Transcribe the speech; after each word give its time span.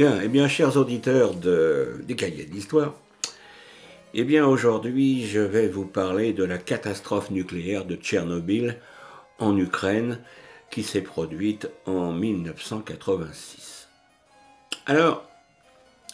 Eh 0.00 0.28
bien, 0.28 0.46
chers 0.46 0.76
auditeurs 0.76 1.34
de, 1.34 1.96
des 2.04 2.14
cahiers 2.14 2.44
d'histoire, 2.44 2.94
eh 4.14 4.22
bien, 4.22 4.46
aujourd'hui, 4.46 5.26
je 5.26 5.40
vais 5.40 5.66
vous 5.66 5.86
parler 5.86 6.32
de 6.32 6.44
la 6.44 6.56
catastrophe 6.56 7.32
nucléaire 7.32 7.84
de 7.84 7.96
Tchernobyl 7.96 8.78
en 9.40 9.56
Ukraine 9.56 10.20
qui 10.70 10.84
s'est 10.84 11.02
produite 11.02 11.68
en 11.84 12.12
1986. 12.12 13.88
Alors, 14.86 15.28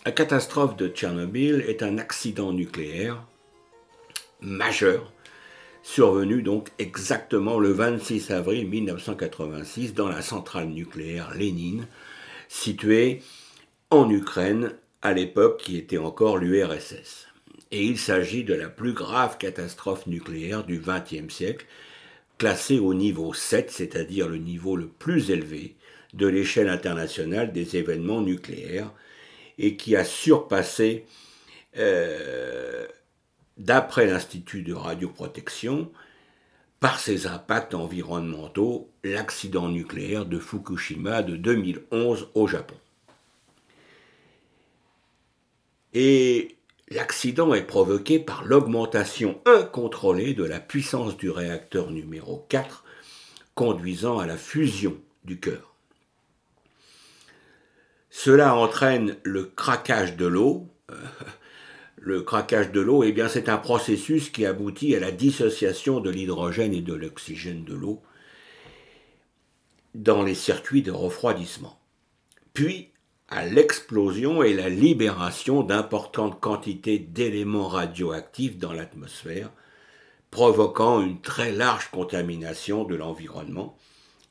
la 0.06 0.12
catastrophe 0.12 0.78
de 0.78 0.88
Tchernobyl 0.88 1.62
est 1.68 1.82
un 1.82 1.98
accident 1.98 2.54
nucléaire 2.54 3.22
majeur 4.40 5.12
survenu 5.82 6.40
donc 6.40 6.70
exactement 6.78 7.58
le 7.58 7.72
26 7.72 8.30
avril 8.30 8.66
1986 8.66 9.92
dans 9.92 10.08
la 10.08 10.22
centrale 10.22 10.68
nucléaire 10.68 11.34
Lénine, 11.34 11.86
située 12.48 13.20
en 13.94 14.10
Ukraine, 14.10 14.72
à 15.02 15.12
l'époque 15.12 15.60
qui 15.60 15.76
était 15.76 15.98
encore 15.98 16.38
l'URSS. 16.38 17.28
Et 17.70 17.84
il 17.84 17.96
s'agit 17.96 18.42
de 18.42 18.54
la 18.54 18.68
plus 18.68 18.92
grave 18.92 19.38
catastrophe 19.38 20.08
nucléaire 20.08 20.64
du 20.64 20.80
XXe 20.80 21.32
siècle, 21.32 21.66
classée 22.36 22.80
au 22.80 22.92
niveau 22.92 23.32
7, 23.32 23.70
c'est-à-dire 23.70 24.28
le 24.28 24.38
niveau 24.38 24.76
le 24.76 24.88
plus 24.88 25.30
élevé 25.30 25.76
de 26.12 26.26
l'échelle 26.26 26.68
internationale 26.68 27.52
des 27.52 27.76
événements 27.76 28.20
nucléaires, 28.20 28.90
et 29.58 29.76
qui 29.76 29.94
a 29.94 30.04
surpassé, 30.04 31.06
euh, 31.76 32.86
d'après 33.58 34.06
l'Institut 34.06 34.62
de 34.62 34.74
radioprotection, 34.74 35.90
par 36.80 36.98
ses 36.98 37.28
impacts 37.28 37.74
environnementaux, 37.74 38.90
l'accident 39.04 39.68
nucléaire 39.68 40.26
de 40.26 40.40
Fukushima 40.40 41.22
de 41.22 41.36
2011 41.36 42.30
au 42.34 42.48
Japon. 42.48 42.74
Et 45.94 46.56
l'accident 46.88 47.54
est 47.54 47.62
provoqué 47.62 48.18
par 48.18 48.44
l'augmentation 48.44 49.40
incontrôlée 49.46 50.34
de 50.34 50.44
la 50.44 50.60
puissance 50.60 51.16
du 51.16 51.30
réacteur 51.30 51.90
numéro 51.90 52.44
4, 52.48 52.84
conduisant 53.54 54.18
à 54.18 54.26
la 54.26 54.36
fusion 54.36 54.96
du 55.24 55.38
cœur. 55.38 55.74
Cela 58.10 58.54
entraîne 58.54 59.16
le 59.22 59.44
craquage 59.44 60.16
de 60.16 60.26
l'eau. 60.26 60.68
Le 61.96 62.20
craquage 62.20 62.70
de 62.70 62.82
l'eau, 62.82 63.02
eh 63.02 63.12
bien, 63.12 63.28
c'est 63.30 63.48
un 63.48 63.56
processus 63.56 64.28
qui 64.28 64.44
aboutit 64.44 64.94
à 64.94 65.00
la 65.00 65.10
dissociation 65.10 66.00
de 66.00 66.10
l'hydrogène 66.10 66.74
et 66.74 66.82
de 66.82 66.92
l'oxygène 66.92 67.64
de 67.64 67.72
l'eau 67.72 68.02
dans 69.94 70.22
les 70.22 70.34
circuits 70.34 70.82
de 70.82 70.90
refroidissement. 70.90 71.80
Puis, 72.52 72.90
à 73.28 73.46
l'explosion 73.46 74.42
et 74.42 74.52
la 74.52 74.68
libération 74.68 75.62
d'importantes 75.62 76.40
quantités 76.40 76.98
d'éléments 76.98 77.68
radioactifs 77.68 78.58
dans 78.58 78.72
l'atmosphère, 78.72 79.50
provoquant 80.30 81.00
une 81.00 81.20
très 81.20 81.52
large 81.52 81.90
contamination 81.90 82.84
de 82.84 82.94
l'environnement, 82.94 83.76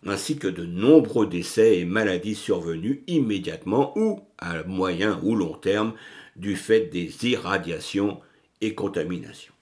ainsi 0.05 0.37
que 0.37 0.47
de 0.47 0.65
nombreux 0.65 1.27
décès 1.27 1.77
et 1.77 1.85
maladies 1.85 2.35
survenus 2.35 2.99
immédiatement 3.07 3.97
ou 3.97 4.21
à 4.37 4.63
moyen 4.63 5.19
ou 5.23 5.35
long 5.35 5.53
terme 5.53 5.93
du 6.35 6.55
fait 6.55 6.87
des 6.87 7.25
irradiations 7.25 8.19
et 8.61 8.75
contaminations. 8.75 9.53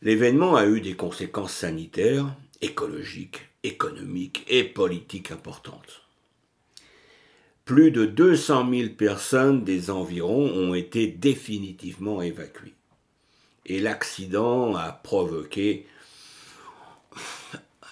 L'événement 0.00 0.54
a 0.54 0.66
eu 0.66 0.80
des 0.80 0.94
conséquences 0.94 1.54
sanitaires, 1.54 2.36
écologiques, 2.60 3.40
économiques 3.62 4.44
et 4.48 4.64
politiques 4.64 5.30
importantes. 5.30 6.03
Plus 7.64 7.90
de 7.90 8.04
200 8.04 8.70
000 8.70 8.88
personnes 8.90 9.64
des 9.64 9.90
environs 9.90 10.50
ont 10.52 10.74
été 10.74 11.06
définitivement 11.06 12.20
évacuées. 12.20 12.74
Et 13.64 13.80
l'accident 13.80 14.76
a 14.76 14.92
provoqué 14.92 15.86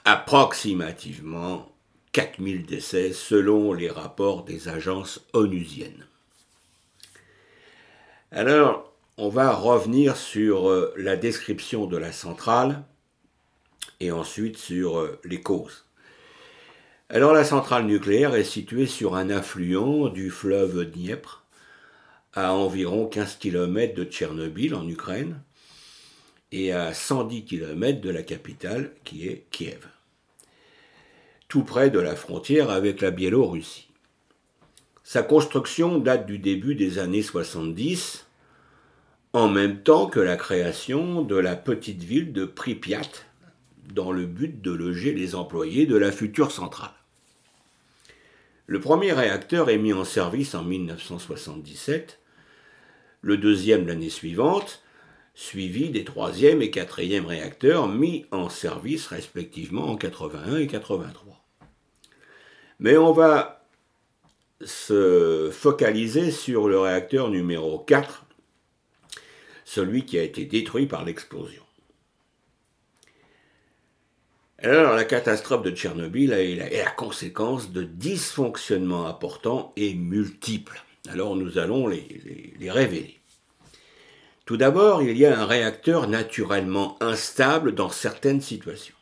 approximativement 0.04 1.72
4000 2.12 2.66
décès 2.66 3.12
selon 3.12 3.72
les 3.72 3.88
rapports 3.88 4.44
des 4.44 4.68
agences 4.68 5.24
onusiennes. 5.32 6.06
Alors, 8.30 8.92
on 9.16 9.28
va 9.28 9.54
revenir 9.54 10.16
sur 10.16 10.68
euh, 10.68 10.92
la 10.96 11.16
description 11.16 11.86
de 11.86 11.96
la 11.96 12.12
centrale 12.12 12.82
et 14.00 14.10
ensuite 14.10 14.58
sur 14.58 14.98
euh, 14.98 15.20
les 15.24 15.40
causes. 15.40 15.84
Alors 17.14 17.34
la 17.34 17.44
centrale 17.44 17.84
nucléaire 17.84 18.34
est 18.34 18.42
située 18.42 18.86
sur 18.86 19.16
un 19.16 19.28
affluent 19.28 20.08
du 20.08 20.30
fleuve 20.30 20.90
Dniepr, 20.90 21.42
à 22.32 22.54
environ 22.54 23.04
15 23.04 23.36
km 23.36 23.94
de 23.94 24.04
Tchernobyl 24.04 24.74
en 24.74 24.88
Ukraine 24.88 25.38
et 26.52 26.72
à 26.72 26.94
110 26.94 27.44
km 27.44 28.00
de 28.00 28.08
la 28.08 28.22
capitale 28.22 28.92
qui 29.04 29.28
est 29.28 29.44
Kiev, 29.50 29.86
tout 31.48 31.64
près 31.64 31.90
de 31.90 31.98
la 31.98 32.16
frontière 32.16 32.70
avec 32.70 33.02
la 33.02 33.10
Biélorussie. 33.10 33.90
Sa 35.04 35.22
construction 35.22 35.98
date 35.98 36.24
du 36.24 36.38
début 36.38 36.74
des 36.74 36.98
années 36.98 37.20
70, 37.20 38.26
en 39.34 39.48
même 39.48 39.82
temps 39.82 40.06
que 40.06 40.20
la 40.20 40.36
création 40.36 41.20
de 41.20 41.36
la 41.36 41.56
petite 41.56 42.02
ville 42.02 42.32
de 42.32 42.46
Pripyat, 42.46 43.02
dans 43.92 44.12
le 44.12 44.24
but 44.24 44.62
de 44.62 44.72
loger 44.72 45.12
les 45.12 45.34
employés 45.34 45.84
de 45.84 45.96
la 45.96 46.10
future 46.10 46.50
centrale. 46.50 47.01
Le 48.72 48.80
premier 48.80 49.12
réacteur 49.12 49.68
est 49.68 49.76
mis 49.76 49.92
en 49.92 50.02
service 50.02 50.54
en 50.54 50.64
1977, 50.64 52.18
le 53.20 53.36
deuxième 53.36 53.86
l'année 53.86 54.08
suivante, 54.08 54.82
suivi 55.34 55.90
des 55.90 56.04
troisième 56.04 56.62
et 56.62 56.70
quatrième 56.70 57.26
réacteurs 57.26 57.86
mis 57.86 58.24
en 58.30 58.48
service 58.48 59.08
respectivement 59.08 59.88
en 59.88 59.96
81 59.96 60.56
et 60.56 60.66
83. 60.66 61.44
Mais 62.78 62.96
on 62.96 63.12
va 63.12 63.66
se 64.64 65.50
focaliser 65.52 66.30
sur 66.30 66.66
le 66.66 66.78
réacteur 66.78 67.28
numéro 67.28 67.78
4, 67.78 68.24
celui 69.66 70.06
qui 70.06 70.18
a 70.18 70.22
été 70.22 70.46
détruit 70.46 70.86
par 70.86 71.04
l'explosion. 71.04 71.62
Alors, 74.64 74.94
la 74.94 75.04
catastrophe 75.04 75.62
de 75.62 75.72
Tchernobyl 75.72 76.32
est 76.32 76.54
la, 76.54 76.90
conséquence 76.90 77.72
de 77.72 77.82
dysfonctionnements 77.82 79.08
importants 79.08 79.72
et 79.74 79.92
multiples. 79.94 80.84
Alors, 81.08 81.34
nous 81.34 81.58
allons 81.58 81.88
les, 81.88 82.54
révéler. 82.70 83.18
Tout 84.44 84.56
d'abord, 84.56 85.02
il 85.02 85.18
y 85.18 85.26
a 85.26 85.36
un 85.36 85.46
réacteur 85.46 86.06
naturellement 86.06 86.96
instable 87.00 87.74
dans 87.74 87.88
certaines 87.88 88.40
situations. 88.40 88.94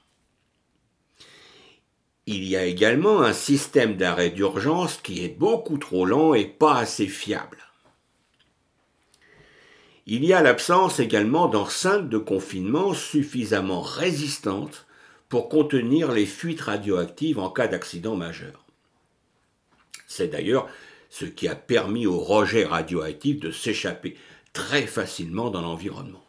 Il 2.25 2.45
y 2.45 2.57
a 2.57 2.65
également 2.65 3.21
un 3.21 3.35
système 3.35 3.97
d'arrêt 3.97 4.31
d'urgence 4.31 4.97
qui 4.97 5.23
est 5.23 5.37
beaucoup 5.39 5.77
trop 5.77 6.07
lent 6.07 6.33
et 6.33 6.47
pas 6.47 6.79
assez 6.79 7.07
fiable. 7.07 7.59
Il 10.07 10.25
y 10.25 10.33
a 10.33 10.41
l'absence 10.41 11.01
également 11.01 11.49
d'enceintes 11.49 12.09
de 12.09 12.19
confinement 12.19 12.95
suffisamment 12.95 13.83
résistantes 13.83 14.87
pour 15.31 15.49
contenir 15.49 16.13
les 16.13 16.27
fuites 16.27 16.61
radioactives 16.61 17.39
en 17.39 17.49
cas 17.49 17.69
d'accident 17.69 18.17
majeur. 18.17 18.67
C'est 20.07 20.29
d'ailleurs 20.29 20.69
ce 21.09 21.25
qui 21.25 21.47
a 21.49 21.55
permis 21.55 22.07
au 22.07 22.19
rejet 22.19 22.65
radioactif 22.65 23.39
de 23.39 23.53
s'échapper 23.53 24.17
très 24.53 24.87
facilement 24.87 25.49
dans 25.51 25.63
l'environnement. 25.63 26.25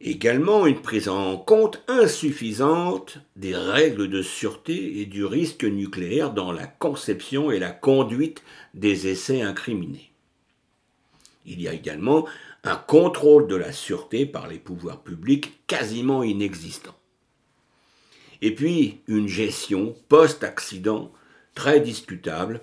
Également 0.00 0.66
une 0.66 0.80
prise 0.80 1.08
en 1.08 1.36
compte 1.36 1.82
insuffisante 1.88 3.18
des 3.36 3.54
règles 3.54 4.08
de 4.08 4.22
sûreté 4.22 5.00
et 5.00 5.06
du 5.06 5.24
risque 5.24 5.64
nucléaire 5.64 6.32
dans 6.32 6.52
la 6.52 6.66
conception 6.66 7.50
et 7.50 7.58
la 7.58 7.70
conduite 7.70 8.42
des 8.72 9.08
essais 9.08 9.42
incriminés. 9.42 10.10
Il 11.44 11.60
y 11.60 11.68
a 11.68 11.74
également 11.74 12.26
un 12.64 12.76
contrôle 12.76 13.46
de 13.46 13.56
la 13.56 13.72
sûreté 13.72 14.24
par 14.24 14.48
les 14.48 14.58
pouvoirs 14.58 15.02
publics 15.02 15.66
quasiment 15.66 16.22
inexistant. 16.22 16.94
Et 18.42 18.54
puis 18.54 19.00
une 19.06 19.28
gestion 19.28 19.94
post-accident 20.08 21.12
très 21.54 21.80
discutable, 21.80 22.60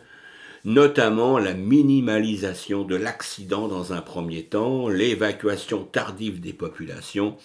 notamment 0.66 1.40
la 1.40 1.54
minimalisation 1.54 2.84
de 2.84 2.96
l'accident 2.96 3.68
dans 3.68 3.92
un 3.94 4.02
premier 4.02 4.46
temps, 4.46 4.88
l'évacuation 4.88 5.84
tardive 5.84 6.40
des 6.40 6.54
populations, 6.54 7.38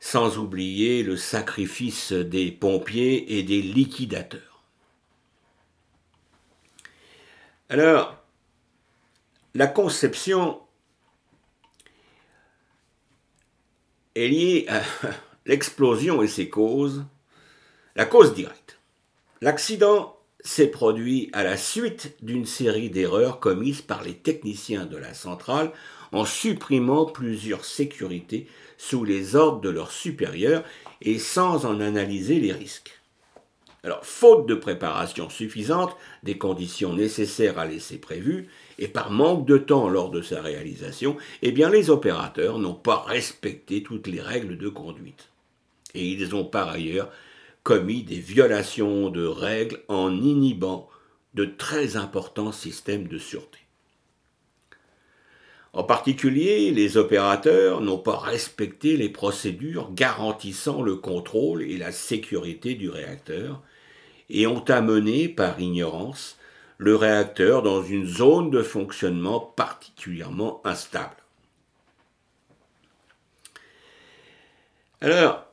sans 0.00 0.38
oublier 0.38 1.02
le 1.02 1.16
sacrifice 1.16 2.12
des 2.12 2.50
pompiers 2.50 3.38
et 3.38 3.42
des 3.42 3.62
liquidateurs. 3.62 4.62
Alors, 7.68 8.16
la 9.54 9.66
conception 9.66 10.60
est 14.14 14.28
liée 14.28 14.66
à 14.68 14.82
l'explosion 15.46 16.22
et 16.22 16.28
ses 16.28 16.48
causes, 16.48 17.04
la 17.94 18.04
cause 18.04 18.34
directe. 18.34 18.78
L'accident 19.40 20.16
s'est 20.40 20.68
produit 20.68 21.30
à 21.32 21.42
la 21.42 21.56
suite 21.56 22.14
d'une 22.22 22.46
série 22.46 22.90
d'erreurs 22.90 23.40
commises 23.40 23.82
par 23.82 24.02
les 24.02 24.14
techniciens 24.14 24.86
de 24.86 24.96
la 24.96 25.14
centrale 25.14 25.72
en 26.12 26.24
supprimant 26.24 27.06
plusieurs 27.06 27.64
sécurités 27.64 28.46
sous 28.78 29.04
les 29.04 29.34
ordres 29.34 29.60
de 29.60 29.70
leurs 29.70 29.90
supérieurs 29.90 30.64
et 31.00 31.18
sans 31.18 31.64
en 31.64 31.80
analyser 31.80 32.38
les 32.40 32.52
risques. 32.52 33.00
Alors, 33.86 34.04
faute 34.04 34.46
de 34.46 34.54
préparation 34.54 35.30
suffisante 35.30 35.96
des 36.24 36.38
conditions 36.38 36.92
nécessaires 36.92 37.58
à 37.58 37.66
l'essai 37.66 37.98
prévu, 37.98 38.48
et 38.78 38.88
par 38.88 39.12
manque 39.12 39.46
de 39.46 39.58
temps 39.58 39.88
lors 39.88 40.10
de 40.10 40.22
sa 40.22 40.42
réalisation, 40.42 41.16
eh 41.42 41.52
les 41.52 41.90
opérateurs 41.90 42.58
n'ont 42.58 42.74
pas 42.74 43.04
respecté 43.06 43.84
toutes 43.84 44.08
les 44.08 44.20
règles 44.20 44.58
de 44.58 44.68
conduite. 44.68 45.28
Et 45.96 46.06
ils 46.06 46.34
ont 46.34 46.44
par 46.44 46.68
ailleurs 46.68 47.10
commis 47.62 48.04
des 48.04 48.20
violations 48.20 49.10
de 49.10 49.26
règles 49.26 49.80
en 49.88 50.12
inhibant 50.12 50.88
de 51.34 51.44
très 51.44 51.96
importants 51.96 52.52
systèmes 52.52 53.08
de 53.08 53.18
sûreté. 53.18 53.58
En 55.72 55.84
particulier, 55.84 56.70
les 56.70 56.96
opérateurs 56.96 57.82
n'ont 57.82 57.98
pas 57.98 58.16
respecté 58.16 58.96
les 58.96 59.10
procédures 59.10 59.92
garantissant 59.92 60.80
le 60.80 60.96
contrôle 60.96 61.62
et 61.62 61.76
la 61.76 61.92
sécurité 61.92 62.74
du 62.74 62.88
réacteur 62.88 63.62
et 64.30 64.46
ont 64.46 64.64
amené, 64.64 65.28
par 65.28 65.60
ignorance, 65.60 66.38
le 66.78 66.96
réacteur 66.96 67.62
dans 67.62 67.82
une 67.82 68.06
zone 68.06 68.50
de 68.50 68.62
fonctionnement 68.62 69.40
particulièrement 69.40 70.60
instable. 70.64 71.16
Alors, 75.00 75.46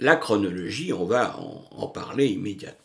la 0.00 0.16
chronologie, 0.16 0.92
on 0.92 1.04
va 1.04 1.38
en, 1.38 1.86
parler 1.86 2.26
immédiatement. 2.26 2.76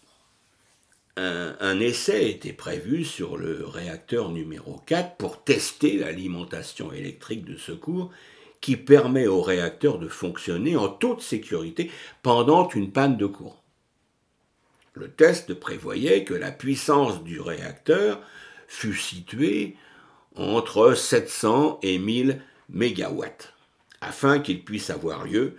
Un, 1.17 1.79
essai 1.79 2.29
était 2.29 2.51
prévu 2.51 3.06
sur 3.06 3.38
le 3.38 3.65
réacteur 3.65 4.31
numéro 4.31 4.81
4 4.85 5.15
pour 5.15 5.44
tester 5.44 5.97
l'alimentation 5.97 6.91
électrique 6.91 7.45
de 7.45 7.56
secours 7.56 8.12
qui 8.59 8.75
permet 8.75 9.25
au 9.25 9.41
réacteur 9.41 9.97
de 9.97 10.09
fonctionner 10.09 10.75
en 10.75 10.89
toute 10.89 11.21
sécurité 11.21 11.89
pendant 12.21 12.67
une 12.69 12.91
panne 12.91 13.15
de 13.15 13.27
courant. 13.27 13.61
Le 14.94 15.09
test 15.09 15.53
prévoyait 15.53 16.25
que 16.25 16.33
la 16.33 16.51
puissance 16.51 17.23
du 17.23 17.39
réacteur 17.39 18.21
fût 18.68 18.95
située 18.95 19.77
entre 20.35 20.95
700 20.95 21.79
et 21.81 21.97
1000 21.97 22.41
MW, 22.69 23.23
afin 24.01 24.39
qu'il 24.39 24.65
puisse 24.65 24.89
avoir 24.89 25.23
lieu 25.23 25.56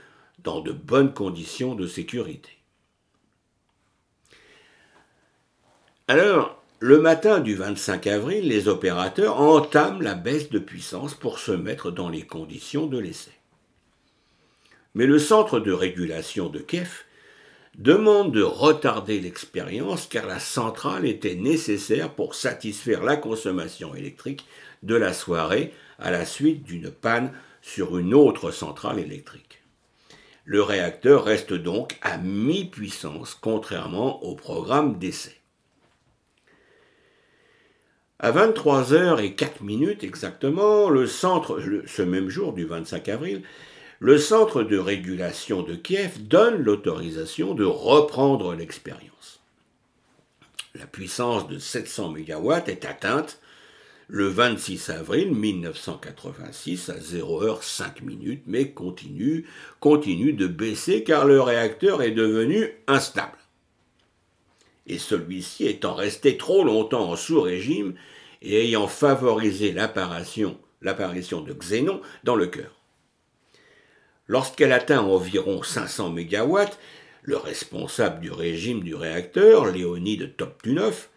dans 0.46 0.60
de 0.60 0.70
bonnes 0.70 1.12
conditions 1.12 1.74
de 1.74 1.88
sécurité. 1.88 2.52
Alors, 6.06 6.62
le 6.78 7.00
matin 7.00 7.40
du 7.40 7.56
25 7.56 8.06
avril, 8.06 8.46
les 8.46 8.68
opérateurs 8.68 9.40
entament 9.40 10.00
la 10.00 10.14
baisse 10.14 10.48
de 10.50 10.60
puissance 10.60 11.14
pour 11.14 11.40
se 11.40 11.50
mettre 11.50 11.90
dans 11.90 12.08
les 12.08 12.22
conditions 12.22 12.86
de 12.86 12.96
l'essai. 12.96 13.32
Mais 14.94 15.06
le 15.06 15.18
centre 15.18 15.58
de 15.58 15.72
régulation 15.72 16.48
de 16.48 16.60
Kiev 16.60 17.02
demande 17.76 18.30
de 18.30 18.42
retarder 18.42 19.18
l'expérience 19.18 20.06
car 20.06 20.26
la 20.26 20.38
centrale 20.38 21.06
était 21.06 21.34
nécessaire 21.34 22.14
pour 22.14 22.36
satisfaire 22.36 23.02
la 23.02 23.16
consommation 23.16 23.96
électrique 23.96 24.46
de 24.84 24.94
la 24.94 25.12
soirée 25.12 25.74
à 25.98 26.12
la 26.12 26.24
suite 26.24 26.62
d'une 26.62 26.92
panne 26.92 27.32
sur 27.62 27.98
une 27.98 28.14
autre 28.14 28.52
centrale 28.52 29.00
électrique. 29.00 29.65
Le 30.46 30.62
réacteur 30.62 31.24
reste 31.24 31.52
donc 31.52 31.98
à 32.02 32.18
mi-puissance, 32.18 33.34
contrairement 33.34 34.22
au 34.22 34.36
programme 34.36 34.96
d'essai. 34.96 35.40
À 38.20 38.30
23h 38.30 39.20
et 39.20 39.34
4 39.34 39.62
minutes 39.62 40.04
exactement, 40.04 40.88
le 40.88 41.08
centre, 41.08 41.60
ce 41.86 42.02
même 42.02 42.28
jour 42.28 42.52
du 42.52 42.64
25 42.64 43.08
avril, 43.08 43.42
le 43.98 44.18
centre 44.18 44.62
de 44.62 44.78
régulation 44.78 45.62
de 45.62 45.74
Kiev 45.74 46.22
donne 46.28 46.62
l'autorisation 46.62 47.52
de 47.54 47.64
reprendre 47.64 48.54
l'expérience. 48.54 49.40
La 50.76 50.86
puissance 50.86 51.48
de 51.48 51.58
700 51.58 52.10
MW 52.10 52.52
est 52.68 52.84
atteinte 52.84 53.40
le 54.08 54.28
26 54.28 54.90
avril 54.90 55.32
1986 55.32 56.90
à 56.90 56.94
0h05 56.94 58.04
minutes, 58.04 58.44
mais 58.46 58.70
continue, 58.70 59.46
continue 59.80 60.32
de 60.32 60.46
baisser 60.46 61.02
car 61.02 61.24
le 61.24 61.40
réacteur 61.40 62.02
est 62.02 62.12
devenu 62.12 62.70
instable. 62.86 63.38
Et 64.86 64.98
celui-ci 64.98 65.66
étant 65.66 65.94
resté 65.94 66.36
trop 66.36 66.62
longtemps 66.62 67.10
en 67.10 67.16
sous-régime 67.16 67.94
et 68.42 68.64
ayant 68.64 68.86
favorisé 68.86 69.72
l'apparition, 69.72 70.56
l'apparition 70.82 71.40
de 71.40 71.52
xénon 71.52 72.00
dans 72.22 72.36
le 72.36 72.46
cœur. 72.46 72.70
Lorsqu'elle 74.28 74.72
atteint 74.72 75.00
environ 75.00 75.62
500 75.62 76.10
MW, 76.10 76.58
le 77.22 77.36
responsable 77.36 78.20
du 78.20 78.30
régime 78.30 78.84
du 78.84 78.94
réacteur, 78.94 79.66
Léonide 79.66 80.36
Toptunov, 80.36 81.08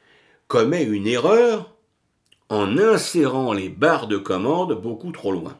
commet 0.47 0.83
une 0.83 1.05
erreur 1.05 1.75
en 2.49 2.77
insérant 2.77 3.53
les 3.53 3.69
barres 3.69 4.07
de 4.07 4.17
commande 4.17 4.79
beaucoup 4.81 5.11
trop 5.11 5.31
loin. 5.31 5.57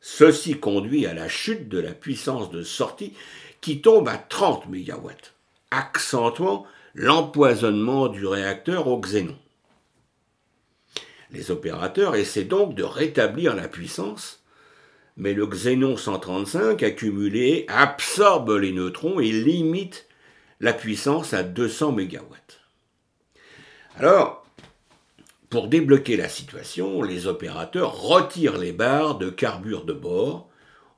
Ceci 0.00 0.60
conduit 0.60 1.06
à 1.06 1.14
la 1.14 1.28
chute 1.28 1.68
de 1.68 1.78
la 1.78 1.92
puissance 1.92 2.50
de 2.50 2.62
sortie 2.62 3.14
qui 3.60 3.80
tombe 3.80 4.08
à 4.08 4.18
30 4.18 4.68
MW, 4.68 5.10
accentuant 5.70 6.66
l'empoisonnement 6.94 8.08
du 8.08 8.26
réacteur 8.26 8.86
au 8.86 9.00
xénon. 9.00 9.36
Les 11.32 11.50
opérateurs 11.50 12.14
essaient 12.14 12.44
donc 12.44 12.74
de 12.74 12.84
rétablir 12.84 13.56
la 13.56 13.68
puissance, 13.68 14.44
mais 15.16 15.34
le 15.34 15.46
xénon 15.46 15.96
135 15.96 16.82
accumulé 16.82 17.64
absorbe 17.68 18.50
les 18.50 18.72
neutrons 18.72 19.18
et 19.18 19.32
limite 19.32 20.06
la 20.60 20.72
puissance 20.72 21.34
à 21.34 21.42
200 21.42 21.92
MW. 21.92 22.36
Alors, 23.96 24.45
pour 25.50 25.68
débloquer 25.68 26.16
la 26.16 26.28
situation, 26.28 27.02
les 27.02 27.26
opérateurs 27.26 28.00
retirent 28.02 28.58
les 28.58 28.72
barres 28.72 29.18
de 29.18 29.30
carbure 29.30 29.84
de 29.84 29.92
bord 29.92 30.48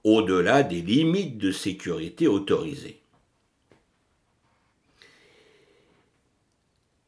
au-delà 0.05 0.63
des 0.63 0.81
limites 0.81 1.39
de 1.39 1.53
sécurité 1.53 2.29
autorisées. 2.29 3.03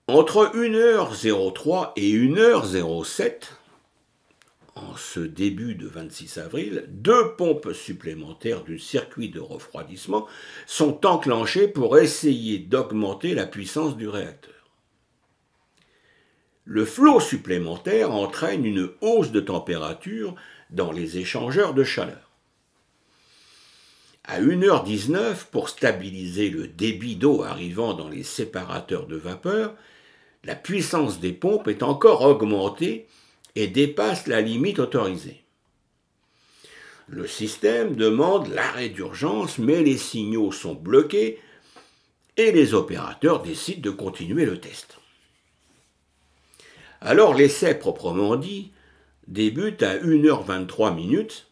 Entre 0.06 0.52
1h03 0.56 1.92
et 1.96 2.12
1h07, 2.12 3.52
en 4.74 4.96
ce 4.96 5.20
début 5.20 5.76
de 5.76 5.86
26 5.86 6.38
avril, 6.38 6.84
deux 6.88 7.36
pompes 7.36 7.72
supplémentaires 7.72 8.64
du 8.64 8.78
circuit 8.78 9.28
de 9.28 9.40
refroidissement 9.40 10.26
sont 10.66 11.06
enclenchées 11.06 11.68
pour 11.68 11.96
essayer 11.96 12.58
d'augmenter 12.58 13.34
la 13.34 13.46
puissance 13.46 13.96
du 13.96 14.08
réacteur. 14.08 14.59
Le 16.72 16.84
flot 16.84 17.18
supplémentaire 17.18 18.12
entraîne 18.12 18.64
une 18.64 18.90
hausse 19.00 19.32
de 19.32 19.40
température 19.40 20.36
dans 20.70 20.92
les 20.92 21.18
échangeurs 21.18 21.74
de 21.74 21.82
chaleur. 21.82 22.30
À 24.22 24.40
1h19, 24.40 25.46
pour 25.50 25.68
stabiliser 25.68 26.48
le 26.48 26.68
débit 26.68 27.16
d'eau 27.16 27.42
arrivant 27.42 27.94
dans 27.94 28.08
les 28.08 28.22
séparateurs 28.22 29.08
de 29.08 29.16
vapeur, 29.16 29.74
la 30.44 30.54
puissance 30.54 31.18
des 31.18 31.32
pompes 31.32 31.66
est 31.66 31.82
encore 31.82 32.22
augmentée 32.22 33.08
et 33.56 33.66
dépasse 33.66 34.28
la 34.28 34.40
limite 34.40 34.78
autorisée. 34.78 35.42
Le 37.08 37.26
système 37.26 37.96
demande 37.96 38.46
l'arrêt 38.46 38.90
d'urgence, 38.90 39.58
mais 39.58 39.82
les 39.82 39.98
signaux 39.98 40.52
sont 40.52 40.74
bloqués 40.74 41.40
et 42.36 42.52
les 42.52 42.74
opérateurs 42.74 43.42
décident 43.42 43.82
de 43.82 43.90
continuer 43.90 44.44
le 44.44 44.60
test. 44.60 44.99
Alors 47.00 47.34
l'essai 47.34 47.74
proprement 47.74 48.36
dit 48.36 48.72
débute 49.26 49.82
à 49.82 49.96
1h23 49.96 50.94
minutes. 50.94 51.46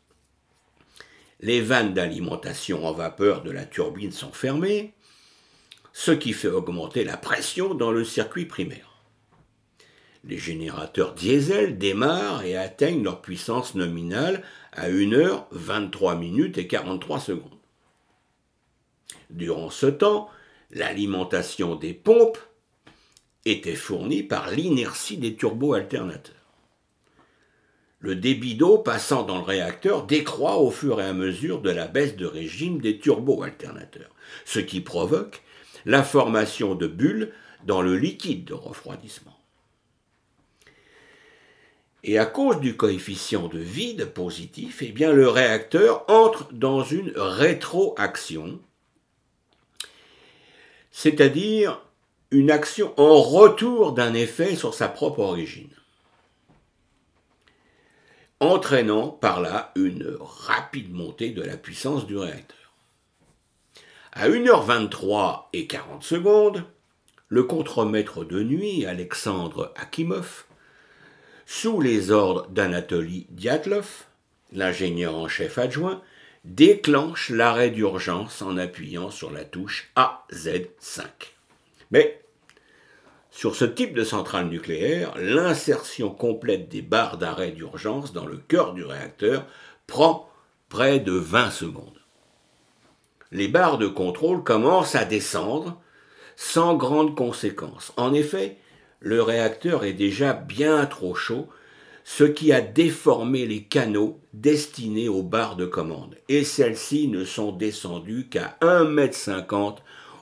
Les 1.40 1.61
vannes 1.61 1.95
d'alimentation 1.95 2.85
en 2.85 2.93
vapeur 2.93 3.43
de 3.43 3.50
la 3.50 3.64
turbine 3.64 4.12
sont 4.12 4.33
fermées, 4.33 4.93
ce 5.93 6.11
qui 6.11 6.33
fait 6.33 6.49
augmenter 6.49 7.05
la 7.05 7.17
pression 7.17 7.75
dans 7.75 7.93
le 7.93 8.05
circuit 8.05 8.45
primaire. 8.45 8.88
Les 10.25 10.37
générateurs 10.37 11.14
diesel 11.14 11.78
démarrent 11.78 12.45
et 12.45 12.57
atteignent 12.57 13.05
leur 13.05 13.23
puissance 13.23 13.75
nominale 13.75 14.43
à 14.73 14.90
1h23 14.90 16.19
minutes 16.19 16.59
et 16.59 16.67
43 16.67 17.21
secondes. 17.21 17.59
Durant 19.31 19.71
ce 19.71 19.87
temps, 19.87 20.28
l'alimentation 20.71 21.76
des 21.76 21.95
pompes 21.95 22.38
était 23.45 23.75
fourni 23.75 24.23
par 24.23 24.50
l'inertie 24.50 25.16
des 25.16 25.35
turbo-alternateurs. 25.35 26.35
Le 28.00 28.14
débit 28.14 28.54
d'eau 28.54 28.78
passant 28.78 29.25
dans 29.25 29.38
le 29.38 29.45
réacteur 29.45 30.07
décroît 30.07 30.59
au 30.59 30.71
fur 30.71 31.00
et 31.00 31.04
à 31.04 31.12
mesure 31.12 31.61
de 31.61 31.71
la 31.71 31.88
baisse 31.88 32.16
de 32.16 32.26
régime 32.26 32.80
des 32.80 32.99
turbo-alternateurs, 32.99 34.14
ce 34.45 34.61
qui 34.61 34.80
provoque 34.80 35.42
la 35.85 36.04
formation 36.04 36.75
de 36.75 36.87
bulles 36.87 37.33
dans 37.64 37.83
le 37.83 37.97
liquide 37.97 38.45
de 38.45 38.54
refroidissement. 38.54 39.37
Et 42.04 42.18
à 42.18 42.26
cause 42.26 42.61
du 42.61 42.76
coefficient 42.76 43.49
de 43.49 43.59
vide 43.59 44.07
positif, 44.07 44.83
eh 44.83 44.92
bien, 44.92 45.12
le 45.12 45.28
réacteur 45.28 46.04
entre 46.09 46.52
dans 46.52 46.85
une 46.85 47.12
rétroaction, 47.16 48.61
c'est-à-dire 50.92 51.83
une 52.30 52.50
action 52.50 52.92
en 52.99 53.23
retour 53.23 53.92
d'un 53.92 54.12
effet 54.12 54.54
sur 54.54 54.75
sa 54.75 54.88
propre 54.88 55.20
origine, 55.20 55.70
entraînant 58.38 59.08
par 59.08 59.40
là 59.40 59.73
une 59.76 60.14
rapide 60.20 60.92
montée 60.92 61.30
de 61.30 61.42
la 61.42 61.56
puissance 61.56 62.06
du 62.06 62.18
réacteur. 62.18 62.75
À 64.12 64.28
1h23 64.28 65.44
et 65.54 65.66
40 65.66 66.02
secondes, 66.02 66.64
le 67.28 67.44
contremaître 67.44 68.25
de 68.25 68.42
nuit 68.42 68.85
Alexandre 68.85 69.73
Akimov, 69.76 70.44
sous 71.47 71.80
les 71.80 72.11
ordres 72.11 72.47
d'Anatoly 72.49 73.26
Diatlov, 73.30 74.04
l'ingénieur 74.52 75.16
en 75.16 75.28
chef 75.28 75.56
adjoint, 75.56 76.02
déclenche 76.44 77.30
l'arrêt 77.30 77.70
d'urgence 77.70 78.42
en 78.42 78.58
appuyant 78.58 79.11
sur 79.11 79.30
la 79.30 79.44
touche 79.44 79.90
AZ5. 79.97 81.38
Mais 81.90 82.21
sur 83.30 83.54
ce 83.54 83.64
type 83.64 83.95
de 83.95 84.04
centrale 84.04 84.49
nucléaire, 84.49 85.14
l'insertion 85.16 86.11
complète 86.11 86.68
des 86.68 86.83
barres 86.83 87.18
d'arrêt 87.18 87.52
d'urgence 87.52 88.12
dans 88.12 88.26
le 88.26 88.37
cœur 88.37 88.75
du 88.75 88.85
réacteur 88.85 89.47
prend 89.87 90.28
près 90.68 90.99
de 90.99 91.12
20 91.12 91.50
secondes. 91.50 92.00
Les 93.30 93.49
barres 93.49 93.78
de 93.78 93.87
contrôle 93.87 94.42
commencent 94.42 94.95
à 94.95 95.04
descendre 95.04 95.80
sans 96.37 96.75
grande 96.75 97.14
conséquence. 97.14 97.92
En 97.97 98.14
effet, 98.14 98.57
le 99.00 99.23
réacteur 99.23 99.85
est 99.85 99.92
déjà 99.92 100.33
bien 100.33 100.87
trop 100.87 101.14
chaud, 101.14 101.49
ce 102.04 102.25
qui 102.25 102.52
a 102.52 102.61
déformé 102.61 103.47
les 103.47 103.64
canaux 103.64 104.18
destinés 104.33 105.09
aux 105.09 105.23
barres 105.23 105.57
de 105.57 105.66
commande, 105.66 106.16
et 106.28 106.42
celles-ci 106.42 107.09
ne 107.09 107.25
sont 107.25 107.52
descendues 107.52 108.28
qu'à 108.30 108.57
1,50 108.62 109.68
m 109.68 109.75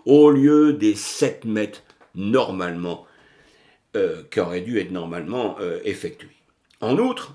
au 0.06 0.30
lieu 0.30 0.72
des 0.72 0.94
7 0.94 1.44
mètres 1.44 1.82
normalement 2.14 3.06
euh, 3.96 4.22
qui 4.30 4.40
auraient 4.40 4.62
dû 4.62 4.78
être 4.78 4.92
normalement 4.92 5.56
euh, 5.60 5.80
effectués. 5.84 6.30
En 6.80 6.96
outre, 6.98 7.34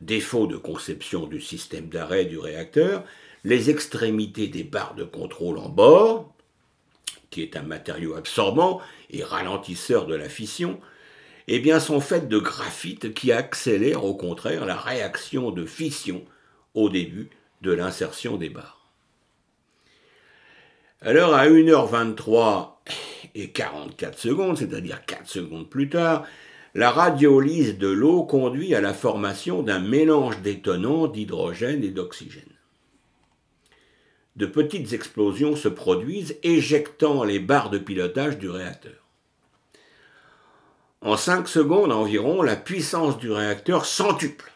défaut 0.00 0.46
de 0.46 0.56
conception 0.56 1.26
du 1.26 1.40
système 1.40 1.88
d'arrêt 1.88 2.24
du 2.24 2.38
réacteur, 2.38 3.04
les 3.44 3.70
extrémités 3.70 4.48
des 4.48 4.64
barres 4.64 4.94
de 4.94 5.04
contrôle 5.04 5.58
en 5.58 5.68
bord, 5.68 6.32
qui 7.30 7.42
est 7.42 7.56
un 7.56 7.62
matériau 7.62 8.14
absorbant 8.14 8.80
et 9.10 9.24
ralentisseur 9.24 10.06
de 10.06 10.14
la 10.14 10.28
fission, 10.28 10.80
eh 11.48 11.80
sont 11.80 12.00
faites 12.00 12.28
de 12.28 12.38
graphite 12.38 13.14
qui 13.14 13.32
accélère 13.32 14.04
au 14.04 14.14
contraire 14.14 14.64
la 14.64 14.76
réaction 14.76 15.50
de 15.50 15.66
fission 15.66 16.24
au 16.74 16.88
début 16.88 17.30
de 17.62 17.72
l'insertion 17.72 18.36
des 18.36 18.48
barres. 18.48 18.81
Alors 21.04 21.34
à 21.34 21.48
1h23 21.48 22.76
et 23.34 23.50
44 23.50 24.16
secondes, 24.16 24.56
c'est-à-dire 24.56 25.04
4 25.04 25.28
secondes 25.28 25.68
plus 25.68 25.88
tard, 25.88 26.24
la 26.74 26.92
radiolyse 26.92 27.76
de 27.76 27.88
l'eau 27.88 28.22
conduit 28.22 28.72
à 28.76 28.80
la 28.80 28.94
formation 28.94 29.64
d'un 29.64 29.80
mélange 29.80 30.40
détonnant 30.42 31.08
d'hydrogène 31.08 31.82
et 31.82 31.90
d'oxygène. 31.90 32.44
De 34.36 34.46
petites 34.46 34.92
explosions 34.92 35.56
se 35.56 35.66
produisent, 35.66 36.36
éjectant 36.44 37.24
les 37.24 37.40
barres 37.40 37.70
de 37.70 37.78
pilotage 37.78 38.38
du 38.38 38.48
réacteur. 38.48 38.94
En 41.00 41.16
5 41.16 41.48
secondes 41.48 41.90
environ, 41.90 42.42
la 42.42 42.54
puissance 42.54 43.18
du 43.18 43.32
réacteur 43.32 43.86
centuple 43.86 44.52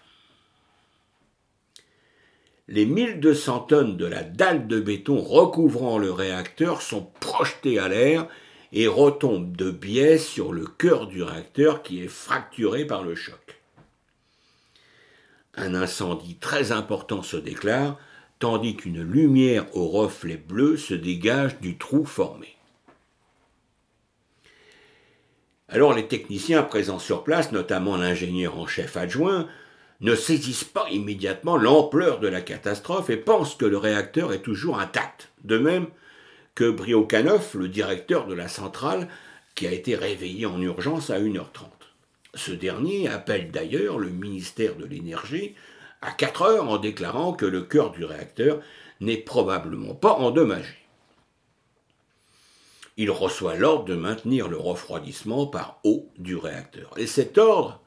les 2.69 2.85
1200 2.85 3.61
tonnes 3.61 3.97
de 3.97 4.07
la 4.07 4.25
dalle 4.25 4.67
de 4.67 4.81
béton 4.81 5.21
recouvrant 5.21 5.99
le 5.99 6.11
réacteur 6.11 6.83
sont 6.83 7.09
projetées 7.21 7.79
à 7.79 7.89
l'air 7.89 8.27
et 8.73 8.89
retombent 8.89 9.55
de 9.57 9.71
biais 9.71 10.19
sur 10.19 10.53
le 10.53 10.67
cœur 10.67 11.07
du 11.07 11.23
réacteur 11.23 11.83
qui 11.83 12.03
est 12.03 12.09
fracturé 12.09 12.85
par 12.85 13.05
le 13.05 13.15
choc. 13.15 13.61
Un 15.55 15.75
incendie 15.75 16.37
très 16.37 16.73
important 16.73 17.23
se 17.23 17.37
déclare, 17.37 17.99
tandis 18.39 18.77
qu'une 18.77 19.01
lumière 19.01 19.75
au 19.75 19.89
reflet 19.89 20.37
bleu 20.37 20.77
se 20.77 20.93
dégage 20.93 21.61
du 21.61 21.79
trou 21.79 22.05
formé. 22.05 22.57
Alors 25.69 25.95
les 25.95 26.07
techniciens 26.07 26.63
présents 26.63 26.99
sur 26.99 27.25
place, 27.25 27.53
notamment 27.53 27.97
l'ingénieur 27.97 28.59
en 28.59 28.67
chef 28.67 28.97
adjoint, 28.97 29.49
ne 30.01 30.15
saisissent 30.15 30.65
pas 30.65 30.89
immédiatement 30.91 31.57
l'ampleur 31.57 32.21
de 32.21 32.29
la 32.29 32.41
catastrophe 32.41 33.11
et 33.11 33.17
pensent 33.17 33.55
que 33.55 33.65
le 33.65 33.79
réacteur 33.79 34.33
est 34.33 34.43
toujours 34.43 34.79
intact. 34.79 35.31
De 35.45 35.59
même 35.59 35.87
que 36.55 36.71
Briokhanov, 36.71 37.57
le 37.57 37.69
directeur 37.69 38.27
de 38.27 38.35
la 38.35 38.49
centrale, 38.49 39.09
qui 39.55 39.67
a 39.67 39.73
été 39.73 39.95
réveillé 39.95 40.47
en 40.47 40.61
urgence 40.61 41.11
à 41.11 41.19
1h30. 41.19 41.69
Ce 42.35 42.53
dernier 42.53 43.09
appelle 43.09 43.51
d'ailleurs 43.51 43.99
le 43.99 44.11
ministère 44.11 44.77
de 44.77 44.85
l'Énergie 44.85 45.55
à 46.03 46.13
4 46.13 46.43
heures 46.43 46.69
en 46.69 46.77
déclarant 46.77 47.33
que 47.33 47.47
le 47.47 47.63
cœur 47.63 47.91
du 47.93 48.05
réacteur 48.05 48.61
n'est 49.01 49.17
probablement 49.17 49.95
pas 49.95 50.13
endommagé. 50.13 50.77
Il 52.99 53.11
reçoit 53.11 53.57
l'ordre 53.57 53.85
de 53.85 53.95
maintenir 53.95 54.49
le 54.49 54.57
refroidissement 54.57 55.47
par 55.47 55.81
eau 55.85 56.11
du 56.19 56.37
réacteur. 56.37 56.93
Et 56.97 57.07
cet 57.07 57.37
ordre 57.39 57.83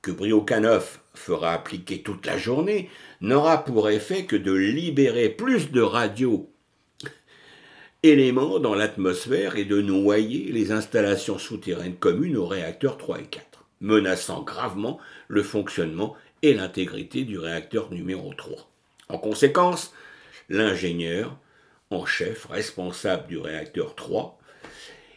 que 0.00 0.10
Briokhanov 0.10 1.00
fera 1.18 1.52
appliquer 1.52 2.02
toute 2.02 2.26
la 2.26 2.38
journée 2.38 2.88
n'aura 3.20 3.64
pour 3.64 3.90
effet 3.90 4.24
que 4.24 4.36
de 4.36 4.52
libérer 4.52 5.28
plus 5.28 5.70
de 5.70 5.80
radio 5.80 6.50
éléments 8.02 8.60
dans 8.60 8.74
l'atmosphère 8.74 9.56
et 9.56 9.64
de 9.64 9.82
noyer 9.82 10.52
les 10.52 10.70
installations 10.70 11.38
souterraines 11.38 11.96
communes 11.96 12.36
aux 12.36 12.46
réacteurs 12.46 12.96
3 12.96 13.20
et 13.20 13.24
4, 13.24 13.64
menaçant 13.80 14.42
gravement 14.42 14.98
le 15.26 15.42
fonctionnement 15.42 16.14
et 16.42 16.54
l'intégrité 16.54 17.24
du 17.24 17.38
réacteur 17.38 17.90
numéro 17.90 18.32
3. 18.34 18.70
En 19.08 19.18
conséquence, 19.18 19.92
l'ingénieur 20.48 21.36
en 21.90 22.06
chef 22.06 22.46
responsable 22.46 23.26
du 23.26 23.38
réacteur 23.38 23.96
3 23.96 24.37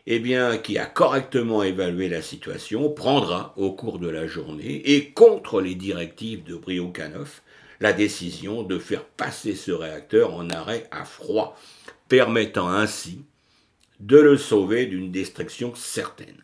eh 0.07 0.19
bien, 0.19 0.57
qui 0.57 0.77
a 0.77 0.85
correctement 0.85 1.63
évalué 1.63 2.09
la 2.09 2.21
situation, 2.21 2.89
prendra 2.89 3.53
au 3.57 3.71
cours 3.71 3.99
de 3.99 4.09
la 4.09 4.27
journée, 4.27 4.81
et 4.93 5.11
contre 5.11 5.61
les 5.61 5.75
directives 5.75 6.43
de 6.43 6.55
Briokhanov, 6.55 7.41
la 7.79 7.93
décision 7.93 8.63
de 8.63 8.79
faire 8.79 9.03
passer 9.03 9.55
ce 9.55 9.71
réacteur 9.71 10.33
en 10.33 10.49
arrêt 10.49 10.87
à 10.91 11.05
froid, 11.05 11.57
permettant 12.07 12.69
ainsi 12.69 13.23
de 13.99 14.17
le 14.17 14.37
sauver 14.37 14.85
d'une 14.85 15.11
destruction 15.11 15.73
certaine, 15.75 16.43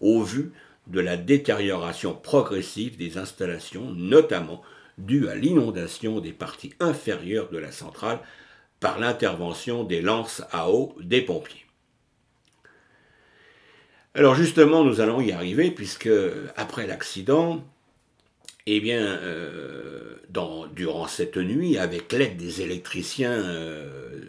au 0.00 0.22
vu 0.22 0.52
de 0.86 1.00
la 1.00 1.16
détérioration 1.16 2.14
progressive 2.14 2.96
des 2.96 3.18
installations, 3.18 3.90
notamment 3.92 4.62
due 4.96 5.28
à 5.28 5.34
l'inondation 5.34 6.20
des 6.20 6.32
parties 6.32 6.74
inférieures 6.80 7.50
de 7.50 7.58
la 7.58 7.72
centrale 7.72 8.20
par 8.80 8.98
l'intervention 8.98 9.84
des 9.84 10.00
lances 10.00 10.42
à 10.50 10.70
eau 10.70 10.94
des 11.00 11.22
pompiers. 11.22 11.67
Alors 14.14 14.34
justement, 14.34 14.84
nous 14.84 15.00
allons 15.00 15.20
y 15.20 15.32
arriver, 15.32 15.70
puisque 15.70 16.10
après 16.56 16.86
l'accident, 16.86 17.64
eh 18.66 18.80
bien, 18.80 19.00
euh, 19.00 20.16
durant 20.74 21.06
cette 21.06 21.36
nuit, 21.36 21.78
avec 21.78 22.12
l'aide 22.12 22.36
des 22.36 22.62
électriciens, 22.62 23.32
euh, 23.32 24.22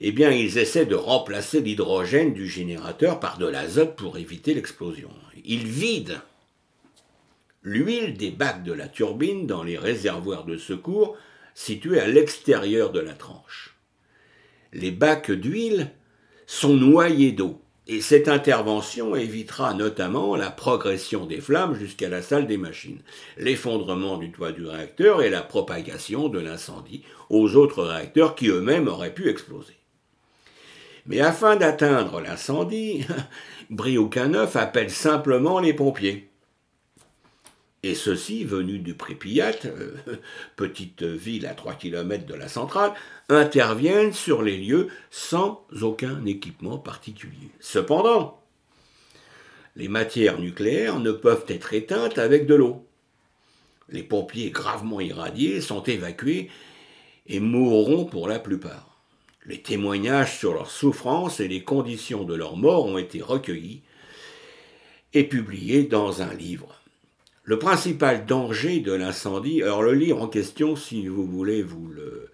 eh 0.00 0.12
bien, 0.12 0.30
ils 0.30 0.58
essaient 0.58 0.86
de 0.86 0.94
remplacer 0.94 1.60
l'hydrogène 1.60 2.32
du 2.32 2.48
générateur 2.48 3.20
par 3.20 3.38
de 3.38 3.46
l'azote 3.46 3.96
pour 3.96 4.16
éviter 4.16 4.54
l'explosion. 4.54 5.10
Ils 5.44 5.66
vident 5.66 6.20
l'huile 7.62 8.16
des 8.16 8.30
bacs 8.30 8.62
de 8.62 8.72
la 8.72 8.88
turbine 8.88 9.46
dans 9.46 9.62
les 9.62 9.76
réservoirs 9.76 10.44
de 10.44 10.56
secours 10.56 11.16
situés 11.54 12.00
à 12.00 12.06
l'extérieur 12.06 12.92
de 12.92 13.00
la 13.00 13.14
tranche. 13.14 13.76
Les 14.72 14.92
bacs 14.92 15.32
d'huile 15.32 15.90
sont 16.46 16.74
noyés 16.74 17.32
d'eau 17.32 17.60
et 17.88 18.02
cette 18.02 18.28
intervention 18.28 19.16
évitera 19.16 19.72
notamment 19.72 20.36
la 20.36 20.50
progression 20.50 21.24
des 21.24 21.40
flammes 21.40 21.74
jusqu'à 21.74 22.10
la 22.10 22.20
salle 22.20 22.46
des 22.46 22.58
machines, 22.58 23.00
l'effondrement 23.38 24.18
du 24.18 24.30
toit 24.30 24.52
du 24.52 24.66
réacteur 24.66 25.22
et 25.22 25.30
la 25.30 25.40
propagation 25.40 26.28
de 26.28 26.38
l'incendie 26.38 27.02
aux 27.30 27.56
autres 27.56 27.82
réacteurs 27.82 28.34
qui 28.34 28.48
eux-mêmes 28.48 28.88
auraient 28.88 29.14
pu 29.14 29.30
exploser. 29.30 29.72
Mais 31.06 31.20
afin 31.20 31.56
d'atteindre 31.56 32.20
l'incendie, 32.20 33.06
Briouquin 33.70 34.34
appelle 34.34 34.90
simplement 34.90 35.58
les 35.58 35.72
pompiers. 35.72 36.28
Et 37.82 37.94
ceux-ci, 37.94 38.44
venus 38.44 38.82
du 38.82 38.94
Pripyat, 38.94 39.54
euh, 39.66 39.92
petite 40.56 41.02
ville 41.02 41.46
à 41.46 41.54
3 41.54 41.74
km 41.74 42.26
de 42.26 42.34
la 42.34 42.48
centrale, 42.48 42.92
interviennent 43.28 44.12
sur 44.12 44.42
les 44.42 44.56
lieux 44.56 44.88
sans 45.10 45.64
aucun 45.80 46.24
équipement 46.26 46.78
particulier. 46.78 47.50
Cependant, 47.60 48.40
les 49.76 49.88
matières 49.88 50.40
nucléaires 50.40 50.98
ne 50.98 51.12
peuvent 51.12 51.44
être 51.48 51.72
éteintes 51.72 52.18
avec 52.18 52.46
de 52.46 52.56
l'eau. 52.56 52.84
Les 53.88 54.02
pompiers 54.02 54.50
gravement 54.50 55.00
irradiés 55.00 55.60
sont 55.60 55.84
évacués 55.84 56.50
et 57.28 57.38
mourront 57.38 58.04
pour 58.04 58.26
la 58.26 58.40
plupart. 58.40 58.98
Les 59.46 59.62
témoignages 59.62 60.36
sur 60.36 60.52
leurs 60.52 60.70
souffrances 60.70 61.40
et 61.40 61.48
les 61.48 61.62
conditions 61.62 62.24
de 62.24 62.34
leur 62.34 62.56
mort 62.56 62.86
ont 62.86 62.98
été 62.98 63.22
recueillis 63.22 63.82
et 65.14 65.24
publiés 65.24 65.84
dans 65.84 66.22
un 66.22 66.34
livre. 66.34 66.78
Le 67.48 67.58
principal 67.58 68.26
danger 68.26 68.80
de 68.80 68.92
l'incendie, 68.92 69.62
alors 69.62 69.82
le 69.82 69.94
livre 69.94 70.20
en 70.20 70.28
question, 70.28 70.76
si 70.76 71.06
vous 71.06 71.24
voulez 71.24 71.62
vous 71.62 71.88
le, 71.88 72.30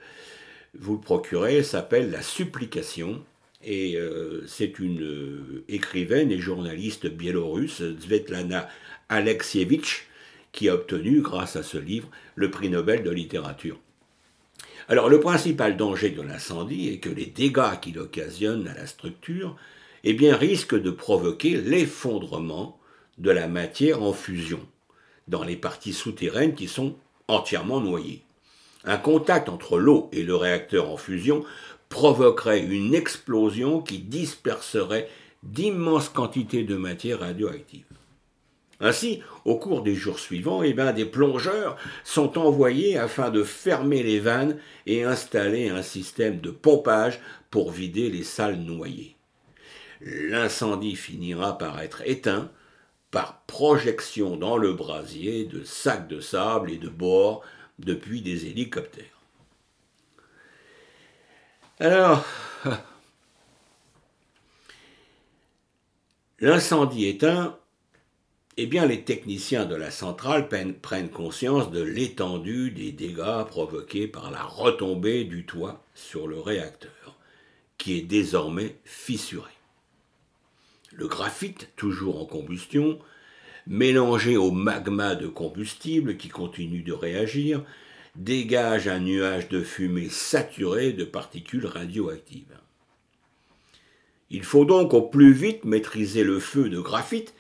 procurer, 1.03 1.63
s'appelle 1.63 2.11
La 2.11 2.21
Supplication, 2.21 3.23
et 3.63 3.95
euh, 3.95 4.45
c'est 4.49 4.81
une 4.81 5.05
euh, 5.05 5.65
écrivaine 5.69 6.33
et 6.33 6.41
journaliste 6.41 7.07
biélorusse, 7.07 7.81
Svetlana 8.01 8.69
Alexievitch, 9.09 10.09
qui 10.51 10.69
a 10.69 10.75
obtenu, 10.75 11.21
grâce 11.21 11.55
à 11.55 11.63
ce 11.63 11.79
livre, 11.79 12.11
le 12.35 12.51
prix 12.51 12.69
Nobel 12.69 13.05
de 13.05 13.11
littérature. 13.13 13.79
Alors 14.89 15.09
le 15.09 15.21
principal 15.21 15.77
danger 15.77 16.11
de 16.11 16.23
l'incendie 16.23 16.89
est 16.89 16.99
que 16.99 17.09
les 17.09 17.27
dégâts 17.27 17.79
qu'il 17.81 18.01
occasionne 18.01 18.67
à 18.67 18.75
la 18.75 18.89
structure 18.89 19.55
eh 20.03 20.13
bien, 20.13 20.37
risquent 20.37 20.83
de 20.83 20.91
provoquer 20.91 21.57
l'effondrement 21.57 22.81
de 23.19 23.31
la 23.31 23.47
matière 23.47 24.03
en 24.03 24.13
fusion 24.13 24.59
dans 25.29 25.45
les 25.45 25.57
parties 25.57 25.93
souterraines 25.93 26.55
qui 26.55 26.69
sont 26.69 26.97
entièrement 27.29 27.81
noyées. 27.81 28.23
Un 28.85 28.99
contact 28.99 29.49
entre 29.49 29.79
l'eau 29.79 30.09
et 30.13 30.23
le 30.23 30.37
réacteur 30.37 30.91
en 30.91 30.97
fusion 30.97 31.45
provoquerait 31.89 32.61
une 32.61 32.95
explosion 32.95 33.81
qui 33.81 33.99
disperserait 33.99 35.09
d'immenses 35.43 36.09
quantités 36.09 36.65
de 36.65 36.77
matière 36.77 37.21
radioactive. 37.21 37.85
Ainsi, 38.81 39.21
au 39.45 39.57
cours 39.57 39.83
des 39.83 39.95
jours 39.95 40.19
suivants, 40.19 40.63
eh 40.63 40.73
bien, 40.73 40.93
des 40.93 41.05
plongeurs 41.05 41.77
sont 42.03 42.39
envoyés 42.39 42.99
afin 42.99 43.31
de 43.31 43.45
fermer 43.45 44.03
les 44.03 44.19
vannes 44.19 44.59
et 44.87 45.05
installer 45.05 45.69
un 45.69 45.83
système 45.83 46.41
de 46.41 46.51
pompage 46.51 47.21
pour 47.51 47.71
vider 47.71 48.11
les 48.11 48.25
salles 48.25 48.59
noyées. 48.59 49.17
L'incendie 50.01 50.97
finira 50.97 51.57
par 51.57 51.81
être 51.81 52.03
éteint 52.05 52.51
par 53.15 53.43
projection 53.47 54.37
dans 54.37 54.57
le 54.57 54.73
brasier 54.73 55.45
de 55.45 55.63
sacs 55.63 56.09
de 56.09 56.19
sable 56.19 56.73
et 56.73 56.79
de 56.79 56.89
bord 56.89 57.45
depuis 57.79 58.23
des 58.23 58.47
hélicoptères. 58.47 59.05
Alors, 61.79 62.25
l'incendie 66.41 67.07
éteint, 67.07 67.57
eh 68.57 68.67
bien 68.67 68.85
les 68.85 69.05
techniciens 69.05 69.65
de 69.65 69.77
la 69.77 69.93
centrale 69.93 70.49
prennent 70.49 71.09
conscience 71.09 71.71
de 71.71 71.83
l'étendue 71.83 72.73
des 72.73 72.91
dégâts 72.91 73.45
provoqués 73.47 74.09
par 74.09 74.33
la 74.33 74.43
retombée 74.43 75.23
du 75.23 75.47
toit 75.47 75.85
sur 75.95 76.27
le 76.27 76.41
réacteur, 76.41 77.17
qui 77.79 77.97
est 77.97 78.03
désormais 78.03 78.75
fissuré. 78.85 79.53
Le 80.91 81.09
graphite, 81.09 81.71
toujours 81.77 82.21
en 82.21 82.25
combustion, 82.25 83.01
mélangé 83.67 84.37
au 84.37 84.51
magma 84.51 85.15
de 85.15 85.27
combustible 85.27 86.17
qui 86.17 86.29
continue 86.29 86.83
de 86.83 86.93
réagir, 86.93 87.65
dégage 88.17 88.89
un 88.89 89.01
nuage 89.01 89.49
de 89.49 89.63
fumée 89.63 90.09
saturé 90.09 90.93
de 90.93 91.05
particules 91.05 91.67
radioactives. 91.67 92.59
Il 94.31 94.43
faut 94.43 94.65
donc 94.65 94.95
au 94.95 95.03
plus 95.03 95.33
vite 95.33 95.65
maîtriser 95.65 96.25
le 96.25 96.41
feu 96.41 96.69
de 96.69 96.81
graphite 96.81 97.35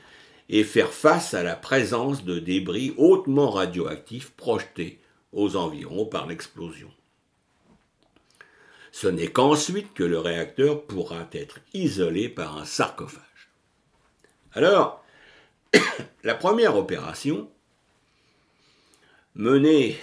et 0.48 0.64
faire 0.64 0.92
face 0.92 1.34
à 1.34 1.42
la 1.42 1.56
présence 1.56 2.24
de 2.24 2.38
débris 2.38 2.94
hautement 2.96 3.50
radioactifs 3.50 4.30
projetés 4.30 5.00
aux 5.32 5.56
environs 5.56 6.06
par 6.06 6.26
l'explosion. 6.26 6.90
Ce 8.92 9.08
n'est 9.08 9.28
qu'ensuite 9.28 9.92
que 9.94 10.04
le 10.04 10.18
réacteur 10.18 10.84
pourra 10.84 11.28
être 11.32 11.58
isolé 11.72 12.28
par 12.28 12.58
un 12.58 12.64
sarcophage. 12.64 13.50
Alors, 14.52 15.03
la 16.24 16.34
première 16.34 16.76
opération, 16.76 17.50
menée 19.34 19.98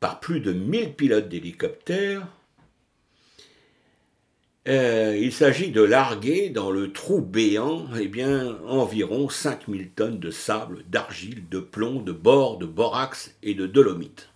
par 0.00 0.20
plus 0.20 0.40
de 0.40 0.52
1000 0.52 0.94
pilotes 0.94 1.28
d'hélicoptères, 1.28 2.26
euh, 4.68 5.16
il 5.16 5.32
s'agit 5.32 5.70
de 5.70 5.82
larguer 5.82 6.50
dans 6.50 6.72
le 6.72 6.92
trou 6.92 7.20
béant 7.20 7.86
eh 8.00 8.08
bien, 8.08 8.58
environ 8.66 9.28
5000 9.28 9.90
tonnes 9.90 10.18
de 10.18 10.32
sable, 10.32 10.82
d'argile, 10.88 11.48
de 11.48 11.60
plomb, 11.60 12.00
de 12.00 12.10
bore, 12.10 12.58
de 12.58 12.66
borax 12.66 13.36
et 13.44 13.54
de 13.54 13.66
dolomite. 13.66 14.28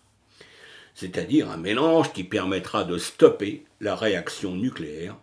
C'est-à-dire 0.94 1.50
un 1.50 1.56
mélange 1.56 2.12
qui 2.12 2.22
permettra 2.22 2.85
de 2.85 2.96
stopper 2.96 3.64
la 3.80 3.96
réaction 3.96 4.54
nucléaire 4.54 5.16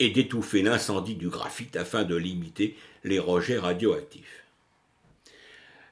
et 0.00 0.10
d'étouffer 0.10 0.62
l'incendie 0.62 1.14
du 1.14 1.28
graphite 1.28 1.76
afin 1.76 2.04
de 2.04 2.16
limiter 2.16 2.76
les 3.04 3.18
rejets 3.18 3.58
radioactifs. 3.58 4.44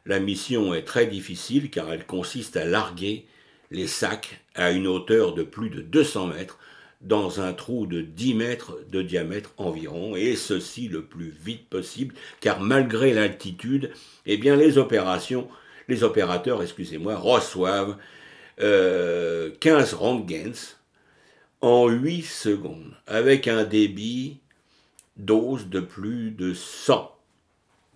La 0.06 0.18
mission 0.18 0.74
est 0.74 0.82
très 0.82 1.06
difficile 1.06 1.70
car 1.70 1.92
elle 1.92 2.06
consiste 2.06 2.56
à 2.56 2.64
larguer 2.64 3.24
les 3.70 3.86
sacs 3.86 4.40
à 4.54 4.72
une 4.72 4.86
hauteur 4.86 5.34
de 5.34 5.42
plus 5.42 5.70
de 5.70 5.80
200 5.80 6.26
mètres 6.28 6.58
dans 7.02 7.40
un 7.40 7.52
trou 7.52 7.86
de 7.86 8.00
10 8.00 8.34
mètres 8.34 8.78
de 8.90 9.02
diamètre 9.02 9.52
environ, 9.56 10.14
et 10.14 10.36
ceci 10.36 10.88
le 10.88 11.02
plus 11.02 11.34
vite 11.44 11.68
possible, 11.68 12.14
car 12.40 12.60
malgré 12.60 13.12
l'altitude, 13.12 13.90
eh 14.24 14.36
bien 14.36 14.54
les 14.56 14.78
opérateurs, 14.78 15.48
excusez-moi, 16.62 17.16
reçoivent 17.16 17.96
15 18.58 18.62
euh, 18.62 19.50
röntgens 19.98 20.76
en 21.62 21.88
8 21.88 22.22
secondes, 22.22 22.96
avec 23.06 23.46
un 23.46 23.62
débit 23.62 24.40
dose 25.16 25.68
de 25.68 25.78
plus 25.78 26.32
de 26.32 26.54
100 26.54 27.16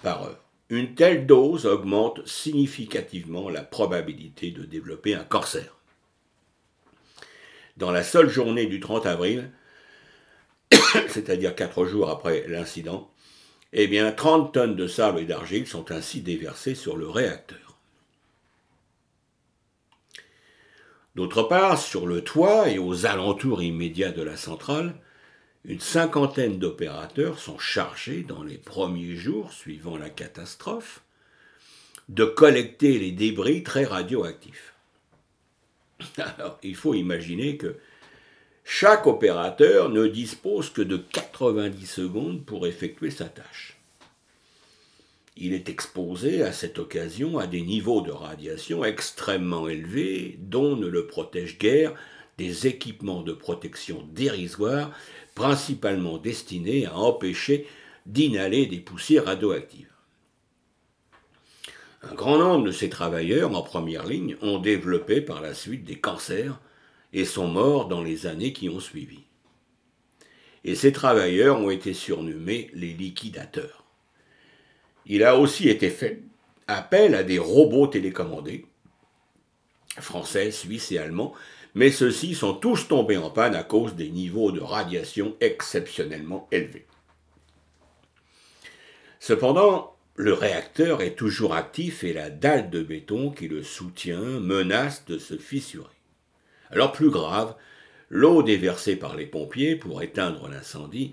par 0.03 0.23
heure. 0.23 0.45
Une 0.71 0.95
telle 0.95 1.27
dose 1.27 1.67
augmente 1.67 2.27
significativement 2.27 3.49
la 3.49 3.63
probabilité 3.63 4.53
de 4.53 4.65
développer 4.65 5.15
un 5.15 5.25
cancer. 5.25 5.77
Dans 7.77 7.91
la 7.91 8.05
seule 8.05 8.29
journée 8.29 8.67
du 8.67 8.81
30 8.81 9.07
avril, 9.07 9.51
c'est-à-dire 11.09 11.55
quatre 11.55 11.85
jours 11.87 12.09
après 12.09 12.47
l'incident, 12.49 13.11
eh 13.73 13.89
bien 13.89 14.13
30 14.13 14.55
tonnes 14.55 14.77
de 14.77 14.87
sable 14.87 15.21
et 15.21 15.25
d'argile 15.25 15.67
sont 15.67 15.91
ainsi 15.91 16.21
déversées 16.21 16.75
sur 16.77 16.97
le 16.97 17.09
réacteur. 17.09 17.66
D'autre 21.17 21.45
part, 21.45 21.81
sur 21.81 22.07
le 22.07 22.21
toit 22.21 22.69
et 22.69 22.79
aux 22.79 23.07
alentours 23.07 23.63
immédiats 23.63 24.13
de 24.13 24.21
la 24.21 24.37
centrale, 24.37 24.95
une 25.65 25.81
cinquantaine 25.81 26.59
d'opérateurs 26.59 27.39
sont 27.39 27.59
chargés 27.59 28.23
dans 28.23 28.43
les 28.43 28.59
premiers 28.59 29.17
jours 29.17 29.51
suivant 29.51 29.97
la 29.97 30.11
catastrophe 30.11 31.01
de 32.11 32.27
collecter 32.27 32.99
les 32.99 33.13
débris 33.13 33.63
très 33.63 33.87
radioactifs. 33.87 34.75
Alors, 36.19 36.59
il 36.63 36.77
faut 36.77 36.93
imaginer 36.93 37.57
que 37.57 37.77
chaque 38.63 39.07
opérateur 39.07 39.89
ne 39.89 40.07
dispose 40.09 40.69
que 40.69 40.83
de 40.83 40.99
90 40.99 41.87
secondes 41.87 42.45
pour 42.45 42.67
effectuer 42.67 43.11
sa 43.11 43.25
tâche. 43.25 43.76
Il 45.39 45.53
est 45.53 45.69
exposé 45.69 46.43
à 46.43 46.53
cette 46.53 46.79
occasion 46.79 47.39
à 47.39 47.47
des 47.47 47.61
niveaux 47.61 48.01
de 48.01 48.11
radiation 48.11 48.85
extrêmement 48.85 49.69
élevés 49.69 50.39
dont 50.41 50.77
ne 50.77 50.87
le 50.87 51.07
protègent 51.07 51.59
guère 51.59 51.95
des 52.39 52.67
équipements 52.67 53.23
de 53.23 53.33
protection 53.33 54.09
dérisoires 54.13 54.91
principalement 55.35 56.17
destinés 56.17 56.87
à 56.87 56.97
empêcher 56.97 57.67
d'inhaler 58.07 58.67
des 58.67 58.79
poussières 58.79 59.27
radioactives. 59.27 59.93
Un 62.03 62.15
grand 62.15 62.39
nombre 62.39 62.65
de 62.65 62.73
ces 62.73 62.89
travailleurs 62.89 63.55
en 63.55 63.63
première 63.63 64.07
ligne 64.07 64.37
ont 64.41 64.59
développé 64.59 65.21
par 65.21 65.43
la 65.43 65.55
suite 65.55 65.85
des 65.85 65.99
cancers 65.99 66.59
et 67.13 67.25
sont 67.25 67.49
morts 67.49 67.89
dans 67.89 68.03
les 68.03 68.27
années 68.27 68.53
qui 68.53 68.69
ont 68.69 68.81
suivi. 68.81 69.21
Et 70.65 70.75
ces 70.75 70.93
travailleurs 70.93 71.61
ont 71.61 71.71
été 71.71 71.95
surnommés 71.95 72.71
les 72.75 72.93
liquidateurs. 72.93 73.86
Il 75.07 75.23
a 75.23 75.37
aussi 75.37 75.69
été 75.69 75.89
fait 75.89 76.23
appel 76.67 77.15
à 77.15 77.23
des 77.23 77.39
robots 77.39 77.87
télécommandés, 77.87 78.67
français, 79.99 80.51
suisses 80.51 80.91
et 80.93 80.99
allemands, 80.99 81.33
mais 81.75 81.91
ceux-ci 81.91 82.35
sont 82.35 82.55
tous 82.55 82.89
tombés 82.89 83.17
en 83.17 83.31
panne 83.31 83.55
à 83.55 83.63
cause 83.63 83.95
des 83.95 84.11
niveaux 84.11 84.51
de 84.51 84.61
radiation 84.61 85.37
exceptionnellement 85.41 86.49
élevés. 86.51 86.87
Cependant, 89.21 89.95
le 90.17 90.33
réacteur 90.33 91.03
est 91.03 91.15
toujours 91.15 91.55
actif 91.55 92.03
et 92.03 92.13
la 92.13 92.31
dalle 92.31 92.71
de 92.71 92.83
béton 92.83 93.31
qui 93.31 93.49
le 93.49 93.63
soutient 93.63 94.41
menace 94.41 95.05
de 95.05 95.19
se 95.19 95.37
fissurer. 95.37 95.91
Alors 96.71 96.93
plus 96.93 97.11
grave, 97.11 97.55
l'eau 98.09 98.43
déversée 98.43 98.97
par 98.97 99.15
les 99.15 99.27
pompiers 99.27 99.77
pour 99.77 100.03
éteindre 100.03 100.49
l'incendie 100.49 101.13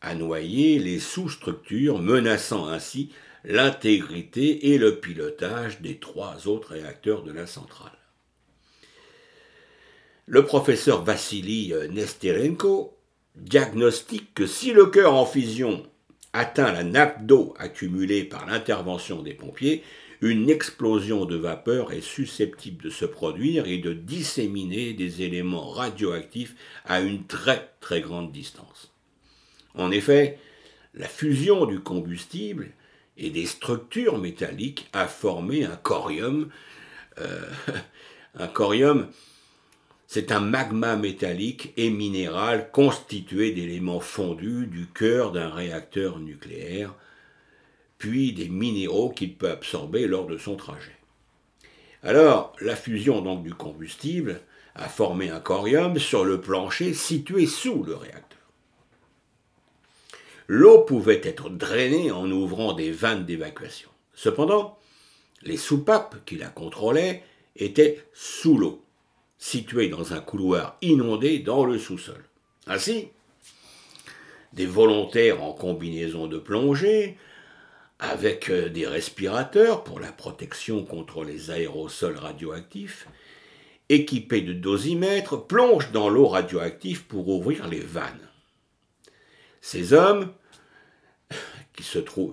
a 0.00 0.14
noyé 0.14 0.78
les 0.78 0.98
sous-structures, 0.98 1.98
menaçant 1.98 2.68
ainsi 2.68 3.10
l'intégrité 3.44 4.72
et 4.72 4.78
le 4.78 5.00
pilotage 5.00 5.80
des 5.80 5.98
trois 5.98 6.46
autres 6.46 6.72
réacteurs 6.72 7.22
de 7.22 7.32
la 7.32 7.46
centrale. 7.46 7.92
Le 10.26 10.44
professeur 10.44 11.04
Vassili 11.04 11.72
Nesterenko 11.90 12.96
diagnostique 13.36 14.34
que 14.34 14.46
si 14.46 14.72
le 14.72 14.86
cœur 14.86 15.14
en 15.14 15.24
fusion 15.24 15.86
atteint 16.32 16.72
la 16.72 16.84
nappe 16.84 17.24
d'eau 17.24 17.54
accumulée 17.58 18.24
par 18.24 18.46
l'intervention 18.46 19.22
des 19.22 19.34
pompiers, 19.34 19.82
une 20.20 20.50
explosion 20.50 21.24
de 21.24 21.36
vapeur 21.36 21.92
est 21.92 22.02
susceptible 22.02 22.82
de 22.82 22.90
se 22.90 23.04
produire 23.04 23.66
et 23.66 23.78
de 23.78 23.92
disséminer 23.92 24.92
des 24.92 25.22
éléments 25.22 25.70
radioactifs 25.70 26.56
à 26.84 27.00
une 27.00 27.26
très 27.26 27.70
très 27.80 28.00
grande 28.00 28.32
distance. 28.32 28.92
En 29.74 29.90
effet, 29.90 30.38
la 30.94 31.08
fusion 31.08 31.66
du 31.66 31.80
combustible 31.80 32.70
et 33.16 33.30
des 33.30 33.46
structures 33.46 34.18
métalliques 34.18 34.88
a 34.92 35.06
formé 35.06 35.64
un 35.64 35.76
corium. 35.76 36.50
Euh, 37.18 37.48
un 38.38 38.46
corium, 38.46 39.08
c'est 40.06 40.32
un 40.32 40.40
magma 40.40 40.96
métallique 40.96 41.72
et 41.76 41.90
minéral 41.90 42.70
constitué 42.70 43.52
d'éléments 43.52 44.00
fondus 44.00 44.66
du 44.66 44.86
cœur 44.86 45.32
d'un 45.32 45.50
réacteur 45.50 46.18
nucléaire, 46.18 46.94
puis 47.98 48.32
des 48.32 48.48
minéraux 48.48 49.10
qu'il 49.10 49.34
peut 49.34 49.50
absorber 49.50 50.06
lors 50.06 50.26
de 50.26 50.38
son 50.38 50.56
trajet. 50.56 50.96
Alors, 52.02 52.54
la 52.60 52.76
fusion 52.76 53.20
donc 53.20 53.42
du 53.42 53.52
combustible 53.54 54.40
a 54.76 54.88
formé 54.88 55.30
un 55.30 55.40
corium 55.40 55.98
sur 55.98 56.24
le 56.24 56.40
plancher 56.40 56.94
situé 56.94 57.46
sous 57.46 57.82
le 57.82 57.96
réacteur. 57.96 58.27
L'eau 60.48 60.80
pouvait 60.80 61.20
être 61.24 61.50
drainée 61.50 62.10
en 62.10 62.30
ouvrant 62.30 62.72
des 62.72 62.90
vannes 62.90 63.26
d'évacuation. 63.26 63.90
Cependant, 64.14 64.78
les 65.42 65.58
soupapes 65.58 66.16
qui 66.24 66.36
la 66.36 66.48
contrôlaient 66.48 67.22
étaient 67.54 68.02
sous 68.14 68.56
l'eau, 68.56 68.82
situées 69.36 69.88
dans 69.88 70.14
un 70.14 70.20
couloir 70.20 70.78
inondé 70.80 71.38
dans 71.38 71.66
le 71.66 71.78
sous-sol. 71.78 72.24
Ainsi, 72.66 73.08
des 74.54 74.66
volontaires 74.66 75.42
en 75.42 75.52
combinaison 75.52 76.26
de 76.26 76.38
plongée, 76.38 77.18
avec 77.98 78.48
euh, 78.48 78.68
des 78.68 78.86
respirateurs 78.86 79.84
pour 79.84 80.00
la 80.00 80.12
protection 80.12 80.84
contre 80.84 81.24
les 81.24 81.50
aérosols 81.50 82.16
radioactifs, 82.16 83.06
équipés 83.88 84.42
de 84.42 84.52
dosimètres, 84.52 85.46
plongent 85.46 85.92
dans 85.92 86.08
l'eau 86.08 86.28
radioactive 86.28 87.04
pour 87.04 87.28
ouvrir 87.28 87.68
les 87.68 87.80
vannes. 87.80 88.28
Ces 89.60 89.92
hommes, 89.92 90.32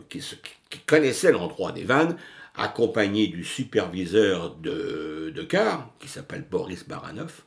qui, 0.10 0.22
se 0.22 0.36
qui, 0.70 0.80
connaissaient 0.86 1.32
l'endroit 1.32 1.72
des 1.72 1.84
vannes, 1.84 2.18
accompagnés 2.56 3.28
du 3.28 3.44
superviseur 3.44 4.56
de, 4.56 5.32
de 5.36 5.44
car, 5.44 5.92
qui 6.00 6.08
s'appelle 6.08 6.46
Boris 6.50 6.88
Baranov, 6.88 7.44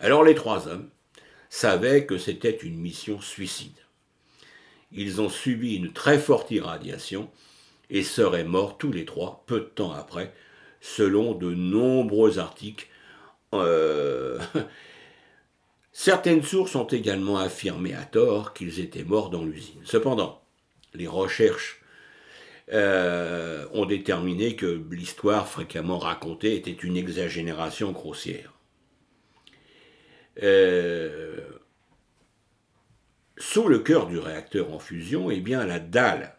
alors 0.00 0.24
les 0.24 0.34
trois 0.34 0.68
hommes 0.68 0.88
savaient 1.48 2.06
que 2.06 2.18
c'était 2.18 2.56
une 2.56 2.78
mission 2.78 3.20
suicide. 3.20 3.78
Ils 4.90 5.20
ont 5.20 5.28
subi 5.28 5.76
une 5.76 5.92
très 5.92 6.18
forte 6.18 6.50
irradiation 6.50 7.30
et 7.88 8.02
seraient 8.02 8.44
morts 8.44 8.78
tous 8.78 8.92
les 8.92 9.04
trois 9.04 9.44
peu 9.46 9.60
de 9.60 9.66
temps 9.66 9.92
après, 9.92 10.34
selon 10.80 11.34
de 11.34 11.54
nombreux 11.54 12.38
articles 12.38 12.88
euh, 13.54 14.38
Certaines 15.92 16.42
sources 16.42 16.74
ont 16.74 16.86
également 16.86 17.38
affirmé 17.38 17.94
à 17.94 18.04
tort 18.04 18.54
qu'ils 18.54 18.80
étaient 18.80 19.04
morts 19.04 19.28
dans 19.28 19.44
l'usine. 19.44 19.80
Cependant, 19.84 20.41
les 20.94 21.06
recherches 21.06 21.80
euh, 22.72 23.66
ont 23.72 23.86
déterminé 23.86 24.56
que 24.56 24.82
l'histoire 24.90 25.48
fréquemment 25.48 25.98
racontée 25.98 26.54
était 26.54 26.70
une 26.70 26.96
exagération 26.96 27.92
grossière. 27.92 28.52
Euh, 30.42 31.40
sous 33.36 33.68
le 33.68 33.80
cœur 33.80 34.06
du 34.06 34.18
réacteur 34.18 34.72
en 34.72 34.78
fusion, 34.78 35.30
eh 35.30 35.40
bien, 35.40 35.66
la 35.66 35.80
dalle 35.80 36.36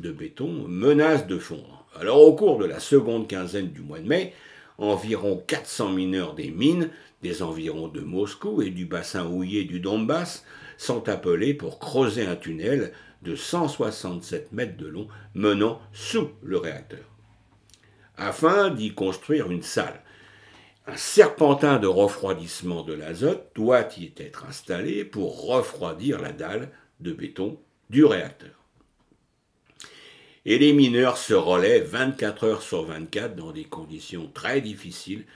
de 0.00 0.12
béton 0.12 0.66
menace 0.68 1.26
de 1.26 1.38
fondre. 1.38 1.86
Alors, 1.98 2.20
au 2.20 2.34
cours 2.34 2.58
de 2.58 2.64
la 2.64 2.78
seconde 2.78 3.28
quinzaine 3.28 3.72
du 3.72 3.80
mois 3.80 3.98
de 3.98 4.06
mai, 4.06 4.32
environ 4.78 5.42
400 5.46 5.90
mineurs 5.90 6.34
des 6.34 6.50
mines 6.50 6.90
des 7.22 7.42
environs 7.42 7.88
de 7.88 8.00
Moscou 8.00 8.62
et 8.62 8.70
du 8.70 8.86
bassin 8.86 9.26
houillé 9.26 9.64
du 9.64 9.80
Donbass 9.80 10.44
sont 10.78 11.10
appelés 11.10 11.52
pour 11.52 11.78
creuser 11.78 12.24
un 12.24 12.36
tunnel 12.36 12.92
de 13.20 13.34
167 13.34 14.52
mètres 14.52 14.78
de 14.78 14.86
long 14.86 15.08
menant 15.34 15.82
sous 15.92 16.30
le 16.42 16.56
réacteur, 16.56 17.04
afin 18.16 18.70
d'y 18.70 18.94
construire 18.94 19.50
une 19.50 19.62
salle. 19.62 20.00
Un 20.86 20.96
serpentin 20.96 21.78
de 21.78 21.86
refroidissement 21.86 22.82
de 22.82 22.94
l'azote 22.94 23.50
doit 23.54 23.86
y 23.98 24.10
être 24.16 24.46
installé 24.46 25.04
pour 25.04 25.46
refroidir 25.46 26.18
la 26.18 26.32
dalle 26.32 26.70
de 27.00 27.12
béton 27.12 27.60
du 27.90 28.06
réacteur. 28.06 28.50
Et 30.46 30.58
les 30.58 30.72
mineurs 30.72 31.18
se 31.18 31.34
relaient 31.34 31.80
24 31.80 32.44
heures 32.44 32.62
sur 32.62 32.84
24 32.84 33.36
dans 33.36 33.52
des 33.52 33.64
conditions 33.64 34.30
très 34.32 34.62
difficiles 34.62 35.26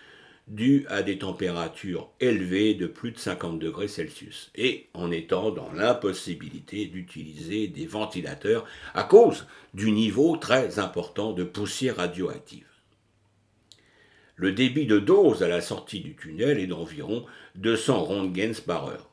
dû 0.49 0.85
à 0.89 1.03
des 1.03 1.19
températures 1.19 2.11
élevées 2.21 2.75
de 2.75 2.87
plus 2.87 3.13
de 3.13 3.19
50 3.19 3.59
degrés 3.59 3.89
Celsius, 3.89 4.51
et 4.55 4.89
en 4.93 5.11
étant 5.11 5.51
dans 5.51 5.73
l'impossibilité 5.73 6.87
d'utiliser 6.87 7.69
des 7.69 7.87
ventilateurs 7.87 8.67
à 8.95 9.05
cause 9.05 9.47
du 9.73 9.93
niveau 9.93 10.37
très 10.37 10.79
important 10.79 11.33
de 11.33 11.45
poussière 11.45 11.97
radioactive. 11.97 12.67
Le 14.35 14.53
débit 14.53 14.87
de 14.87 14.99
dose 14.99 15.43
à 15.43 15.49
la 15.49 15.61
sortie 15.61 16.01
du 16.01 16.17
tunnel 16.17 16.59
est 16.59 16.67
d'environ 16.67 17.25
200 17.55 18.03
rontgens 18.03 18.61
par 18.61 18.89
heure. 18.89 19.09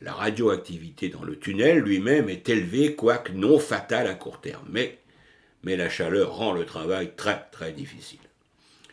La 0.00 0.12
radioactivité 0.12 1.08
dans 1.08 1.22
le 1.22 1.38
tunnel 1.38 1.78
lui-même 1.78 2.28
est 2.28 2.48
élevée, 2.48 2.94
quoique 2.94 3.32
non 3.32 3.58
fatale 3.58 4.06
à 4.06 4.14
court 4.14 4.40
terme, 4.40 4.66
mais, 4.70 4.98
mais 5.62 5.76
la 5.76 5.88
chaleur 5.88 6.36
rend 6.36 6.52
le 6.52 6.64
travail 6.64 7.12
très 7.16 7.44
très 7.52 7.72
difficile 7.72 8.23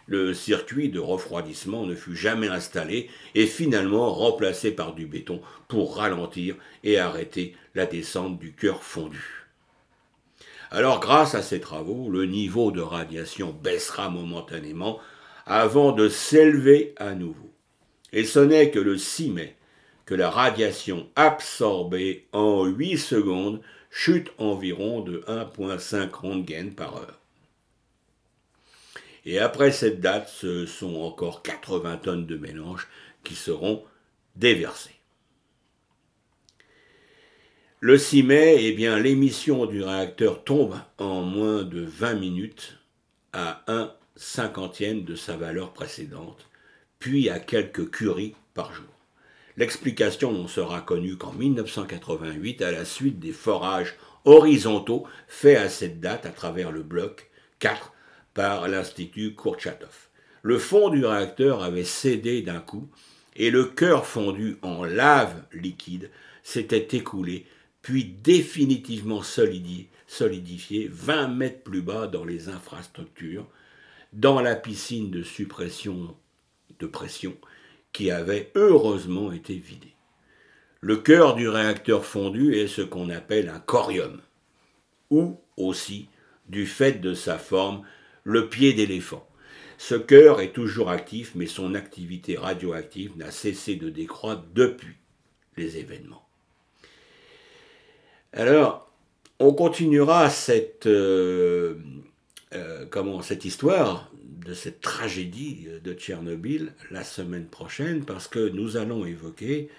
le 0.08 0.34
circuit 0.34 0.90
de 0.90 1.00
refroidissement 1.00 1.86
ne 1.86 1.96
fut 1.96 2.16
jamais 2.16 2.48
installé 2.48 3.10
et 3.36 3.46
finalement 3.46 4.14
remplacé 4.14 4.72
par 4.72 4.94
du 4.94 5.06
béton 5.06 5.42
pour 5.68 5.98
ralentir 5.98 6.56
et 6.84 6.98
arrêter 6.98 7.56
la 7.76 7.86
descente 7.86 8.40
du 8.40 8.54
cœur 8.54 8.84
fondu. 8.84 9.48
Alors 10.70 11.00
grâce 11.00 11.36
à 11.36 11.42
ces 11.42 11.60
travaux, 11.60 12.10
le 12.10 12.26
niveau 12.26 12.72
de 12.72 12.82
radiation 12.82 13.52
baissera 13.52 14.10
momentanément 14.10 15.00
avant 15.46 15.92
de 15.92 16.08
s'élever 16.08 16.94
à 16.98 17.14
nouveau. 17.14 17.52
Et 18.14 18.24
ce 18.24 18.40
n'est 18.40 18.72
que 18.72 18.80
le 18.80 18.98
6 18.98 19.32
mai 19.32 19.56
que 20.06 20.16
la 20.16 20.30
radiation 20.30 21.08
absorbée 21.16 22.28
en 22.34 22.66
8 22.66 22.98
secondes 22.98 23.62
chute 23.90 24.32
environ 24.38 25.02
de 25.02 25.24
1,5 25.28 26.12
röntgen 26.12 26.74
par 26.76 26.98
heure. 26.98 27.21
Et 29.26 29.40
après 29.40 29.72
cette 29.72 30.00
date, 30.00 30.30
ce 30.30 30.66
sont 30.66 30.96
encore 30.96 31.44
80 31.44 31.98
tonnes 31.98 32.26
de 32.26 32.38
mélange 32.38 32.88
qui 33.24 33.36
seront 33.36 33.84
déversées. 34.36 34.96
Le 37.80 37.98
6 37.98 38.24
mai, 38.24 38.58
eh 38.60 38.74
bien, 38.74 39.00
l'émission 39.00 39.66
du 39.66 39.84
réacteur 39.84 40.44
tombe 40.44 40.78
en 40.98 41.22
moins 41.22 41.64
de 41.64 41.82
20 41.82 42.14
minutes 42.16 42.78
à 43.34 43.64
1 43.68 43.92
cinquantième 44.16 45.04
de 45.04 45.16
sa 45.16 45.36
valeur 45.36 45.74
précédente, 45.74 46.48
puis 47.00 47.30
à 47.30 47.40
quelques 47.40 47.90
curies 47.90 48.36
par 48.54 48.74
jour. 48.74 48.86
L'explication 49.58 50.32
n'en 50.32 50.48
sera 50.48 50.82
connue 50.82 51.18
qu'en 51.18 51.34
1988 51.34 52.62
à 52.62 52.72
la 52.72 52.86
suite 52.86 53.20
des 53.20 53.32
forages 53.32 53.96
horizontaux 54.26 55.06
faits 55.28 55.58
à 55.58 55.70
cette 55.70 56.00
date 56.00 56.26
à 56.26 56.30
travers 56.30 56.72
le 56.72 56.84
bloc 56.84 57.30
4 57.60 57.94
par 58.34 58.68
l'Institut 58.68 59.34
Kourchatov. 59.34 60.10
Le 60.44 60.58
fond 60.58 60.90
du 60.90 61.06
réacteur 61.06 61.64
avait 61.64 61.84
cédé 61.84 62.42
d'un 62.42 62.60
coup 62.60 62.90
et 63.36 63.52
le 63.52 63.66
cœur 63.66 64.06
fondu 64.06 64.58
en 64.62 64.84
lave 64.84 65.44
liquide 65.54 66.10
s'était 66.44 66.98
écoulé, 66.98 67.46
puis 67.82 68.06
définitivement 68.06 69.22
solidifié 69.24 70.90
20 70.92 71.28
mètres 71.30 71.64
plus 71.64 71.82
bas 71.82 72.08
dans 72.08 72.26
les 72.26 72.50
infrastructures, 72.50 73.48
dans 74.14 74.42
la 74.42 74.56
piscine 74.56 75.12
de 75.12 75.24
suppression 75.24 76.16
de 76.80 76.88
pression 76.88 77.36
qui 77.94 78.12
avait 78.12 78.52
heureusement 78.56 79.32
été 79.32 79.56
vidée. 79.56 79.96
Le 80.80 80.98
cœur 80.98 81.36
du 81.36 81.48
réacteur 81.48 82.06
fondu 82.06 82.56
est 82.56 82.68
ce 82.68 82.82
qu'on 82.82 83.10
appelle 83.10 83.50
un 83.50 83.60
corium, 83.60 84.20
ou 85.10 85.40
aussi 85.58 86.08
du 86.50 86.66
fait 86.66 86.94
de 86.94 87.14
sa 87.14 87.38
forme, 87.38 87.84
le 88.24 88.50
pied 88.50 88.74
d'éléphant. 88.74 89.28
Ce 89.78 89.96
cœur 89.96 90.42
est 90.42 90.52
toujours 90.54 90.90
actif, 90.90 91.32
mais 91.36 91.48
son 91.48 91.74
activité 91.74 92.38
radioactive 92.38 93.18
n'a 93.18 93.32
cessé 93.32 93.76
de 93.76 93.90
décroître 93.90 94.44
depuis 94.54 94.96
les 95.58 95.78
événements. 95.78 96.28
Alors, 98.34 98.92
on 99.40 99.54
continuera 99.54 100.30
cette, 100.30 100.86
euh, 100.86 101.76
euh, 102.54 102.86
comment, 102.90 103.22
cette 103.22 103.44
histoire 103.44 104.12
de 104.24 104.54
cette 104.54 104.82
tragédie 104.82 105.68
de 105.84 105.94
Tchernobyl 105.94 106.74
la 106.92 107.04
semaine 107.04 107.48
prochaine 107.48 108.06
parce 108.06 108.28
que 108.28 108.50
nous 108.50 108.78
allons 108.78 109.06
évoquer 109.06 109.70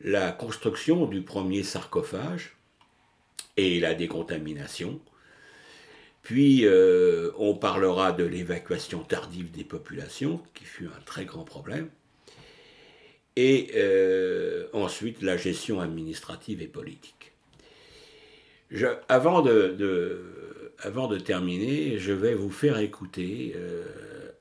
la 0.00 0.32
construction 0.32 1.06
du 1.06 1.22
premier 1.22 1.62
sarcophage 1.62 2.56
et 3.56 3.80
la 3.80 3.94
décontamination. 3.94 5.00
Puis 6.24 6.64
euh, 6.64 7.30
on 7.36 7.54
parlera 7.54 8.10
de 8.10 8.24
l'évacuation 8.24 9.00
tardive 9.00 9.50
des 9.50 9.62
populations, 9.62 10.42
qui 10.54 10.64
fut 10.64 10.86
un 10.86 11.00
très 11.04 11.26
grand 11.26 11.44
problème. 11.44 11.90
Et 13.36 13.72
euh, 13.74 14.66
ensuite 14.72 15.20
la 15.20 15.36
gestion 15.36 15.80
administrative 15.80 16.62
et 16.62 16.66
politique. 16.66 17.32
avant, 19.10 19.42
de, 19.42 21.18
terminer, 21.18 21.98
je 21.98 22.12
vais 22.12 22.34
vous 22.34 22.50
faire 22.50 22.78
écouter 22.78 23.52
euh, 23.56 23.84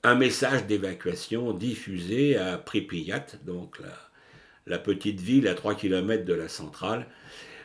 un 0.03 0.15
message 0.15 0.65
d'évacuation 0.65 1.51
diffusé 1.51 2.37
à 2.37 2.57
Pripyat, 2.57 3.25
donc 3.45 3.79
la, 3.79 3.93
la 4.67 4.79
petite 4.79 5.19
ville 5.19 5.49
à 5.49 5.53
3 5.53 5.75
km 5.75 6.23
de 6.23 6.33
la 6.33 6.47
centrale, 6.47 7.07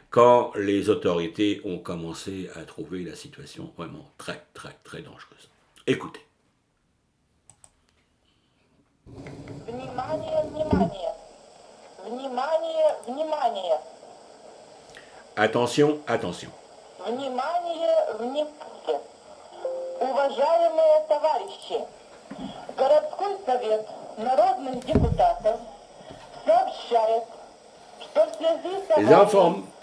quand 0.09 0.53
les 0.55 0.89
autorités 0.89 1.61
ont 1.65 1.79
commencé 1.79 2.49
à 2.55 2.63
trouver 2.65 3.03
la 3.03 3.15
situation 3.15 3.71
vraiment 3.77 4.05
très, 4.17 4.43
très, 4.53 4.77
très 4.83 5.01
dangereuse. 5.01 5.49
Écoutez. 5.87 6.21
Attention, 15.35 15.99
attention. 16.07 16.49
Уважаемые 19.99 21.05
товарищи, 21.07 21.79
городской 22.77 23.37
совет 23.45 23.87
народных 24.17 24.85
депутатов 24.85 25.59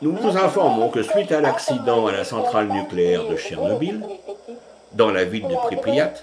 nous 0.01 0.15
vous 0.15 0.37
informons 0.37 0.89
que 0.89 1.03
suite 1.03 1.31
à 1.31 1.41
l'accident 1.41 2.07
à 2.07 2.11
la 2.11 2.23
centrale 2.23 2.67
nucléaire 2.67 3.27
de 3.27 3.35
Tchernobyl, 3.37 4.01
dans 4.93 5.11
la 5.11 5.25
ville 5.25 5.47
de 5.47 5.55
Pripyat, 5.55 6.13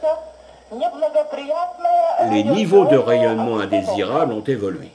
les 2.31 2.45
niveaux 2.45 2.87
de 2.87 2.97
rayonnement 2.97 3.59
indésirables 3.59 4.33
ont 4.33 4.45
évolué. 4.45 4.89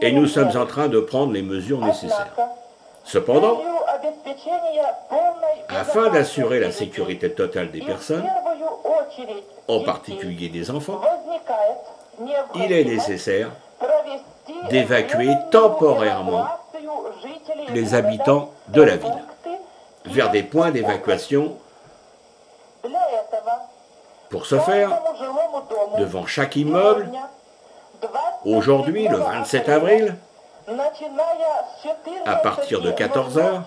Et 0.00 0.12
nous 0.12 0.26
sommes 0.26 0.56
en 0.56 0.66
train 0.66 0.88
de 0.88 1.00
prendre 1.00 1.32
les 1.32 1.42
mesures 1.42 1.80
nécessaires. 1.80 2.34
Cependant, 3.04 3.60
afin 5.68 6.08
d'assurer 6.08 6.60
la 6.60 6.70
sécurité 6.70 7.32
totale 7.32 7.70
des 7.70 7.80
personnes, 7.80 8.24
en 9.68 9.80
particulier 9.80 10.48
des 10.48 10.70
enfants, 10.70 11.00
il 12.54 12.72
est 12.72 12.84
nécessaire 12.84 13.50
d'évacuer 14.70 15.34
temporairement 15.50 16.46
les 17.70 17.94
habitants 17.94 18.50
de 18.68 18.82
la 18.82 18.96
ville 18.96 19.24
vers 20.06 20.30
des 20.30 20.42
points 20.42 20.70
d'évacuation. 20.70 21.56
Pour 24.30 24.46
ce 24.46 24.58
faire, 24.58 24.90
devant 25.98 26.26
chaque 26.26 26.56
immeuble, 26.56 27.08
aujourd'hui, 28.44 29.08
le 29.08 29.18
27 29.18 29.68
avril, 29.68 30.16
à 32.26 32.36
partir 32.36 32.80
de 32.80 32.90
14 32.90 33.38
heures, 33.38 33.62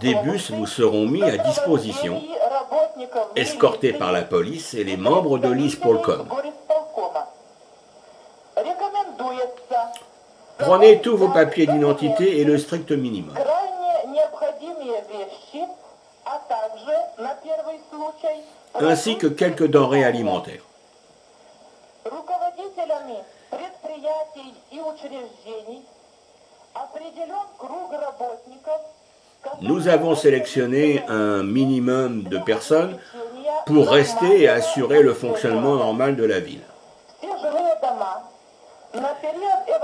des 0.00 0.14
bus 0.14 0.50
vous 0.50 0.66
seront 0.66 1.06
mis 1.06 1.22
à 1.22 1.36
disposition, 1.36 2.22
escortés 3.36 3.92
par 3.92 4.12
la 4.12 4.22
police 4.22 4.74
et 4.74 4.84
les 4.84 4.96
membres 4.96 5.38
de 5.38 5.50
l'ISPOLCOM. 5.50 6.26
Prenez 10.58 11.00
tous 11.00 11.16
vos 11.16 11.28
papiers 11.28 11.66
d'identité 11.66 12.40
et 12.40 12.44
le 12.44 12.58
strict 12.58 12.92
minimum 12.92 13.34
ainsi 18.80 19.16
que 19.16 19.26
quelques 19.26 19.66
denrées 19.68 20.04
alimentaires. 20.04 20.62
Nous 29.62 29.88
avons 29.88 30.14
sélectionné 30.14 31.02
un 31.08 31.42
minimum 31.42 32.22
de 32.24 32.38
personnes 32.38 32.98
pour 33.66 33.88
rester 33.88 34.42
et 34.42 34.48
assurer 34.48 35.02
le 35.02 35.14
fonctionnement 35.14 35.76
normal 35.76 36.16
de 36.16 36.24
la 36.24 36.40
ville. 36.40 36.62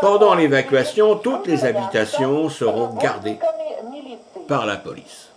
Pendant 0.01 0.35
l'évacuation, 0.35 1.17
toutes 1.17 1.47
les 1.47 1.65
habitations 1.65 2.49
seront 2.49 2.89
gardées 2.95 3.39
par 4.49 4.67
la 4.67 4.77
police. 4.77 5.31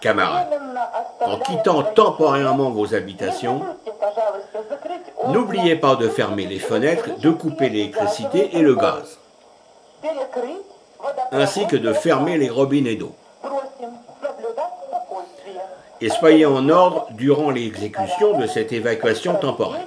camarades, 0.00 0.48
en 1.22 1.38
quittant 1.38 1.82
temporairement 1.82 2.70
vos 2.70 2.94
habitations, 2.94 3.62
n'oubliez 5.28 5.76
pas 5.76 5.96
de 5.96 6.08
fermer 6.08 6.46
les 6.46 6.58
fenêtres, 6.58 7.18
de 7.18 7.30
couper 7.30 7.70
l'électricité 7.70 8.56
et 8.56 8.60
le 8.60 8.74
gaz, 8.74 9.18
ainsi 11.32 11.66
que 11.66 11.76
de 11.76 11.92
fermer 11.92 12.38
les 12.38 12.48
robinets 12.48 12.96
d'eau. 12.96 13.14
Et 16.00 16.08
soyez 16.08 16.46
en 16.46 16.68
ordre 16.68 17.06
durant 17.12 17.50
l'exécution 17.50 18.38
de 18.38 18.46
cette 18.46 18.72
évacuation 18.72 19.34
temporaire. 19.36 19.86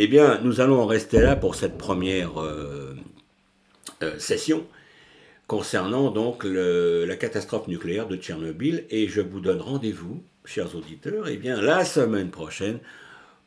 Eh 0.00 0.06
bien, 0.06 0.38
nous 0.44 0.60
allons 0.60 0.80
en 0.80 0.86
rester 0.86 1.20
là 1.20 1.34
pour 1.34 1.56
cette 1.56 1.76
première 1.76 2.40
euh, 2.40 2.96
euh, 4.04 4.16
session 4.20 4.64
concernant 5.48 6.10
donc 6.10 6.44
la 6.44 7.16
catastrophe 7.16 7.66
nucléaire 7.66 8.06
de 8.06 8.16
Tchernobyl 8.16 8.84
et 8.90 9.08
je 9.08 9.22
vous 9.22 9.40
donne 9.40 9.60
rendez-vous, 9.60 10.22
chers 10.44 10.76
auditeurs, 10.76 11.26
eh 11.26 11.38
bien, 11.38 11.60
la 11.60 11.84
semaine 11.84 12.30
prochaine 12.30 12.78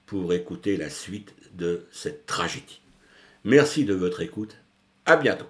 pour 0.08 0.34
écouter 0.34 0.76
la 0.76 0.90
suite 0.90 1.34
de 1.54 1.86
cette 1.92 2.26
tragédie. 2.26 2.82
Merci 3.46 3.86
de 3.86 3.94
votre 3.94 4.22
écoute. 4.22 4.58
À 5.06 5.16
bientôt. 5.16 5.46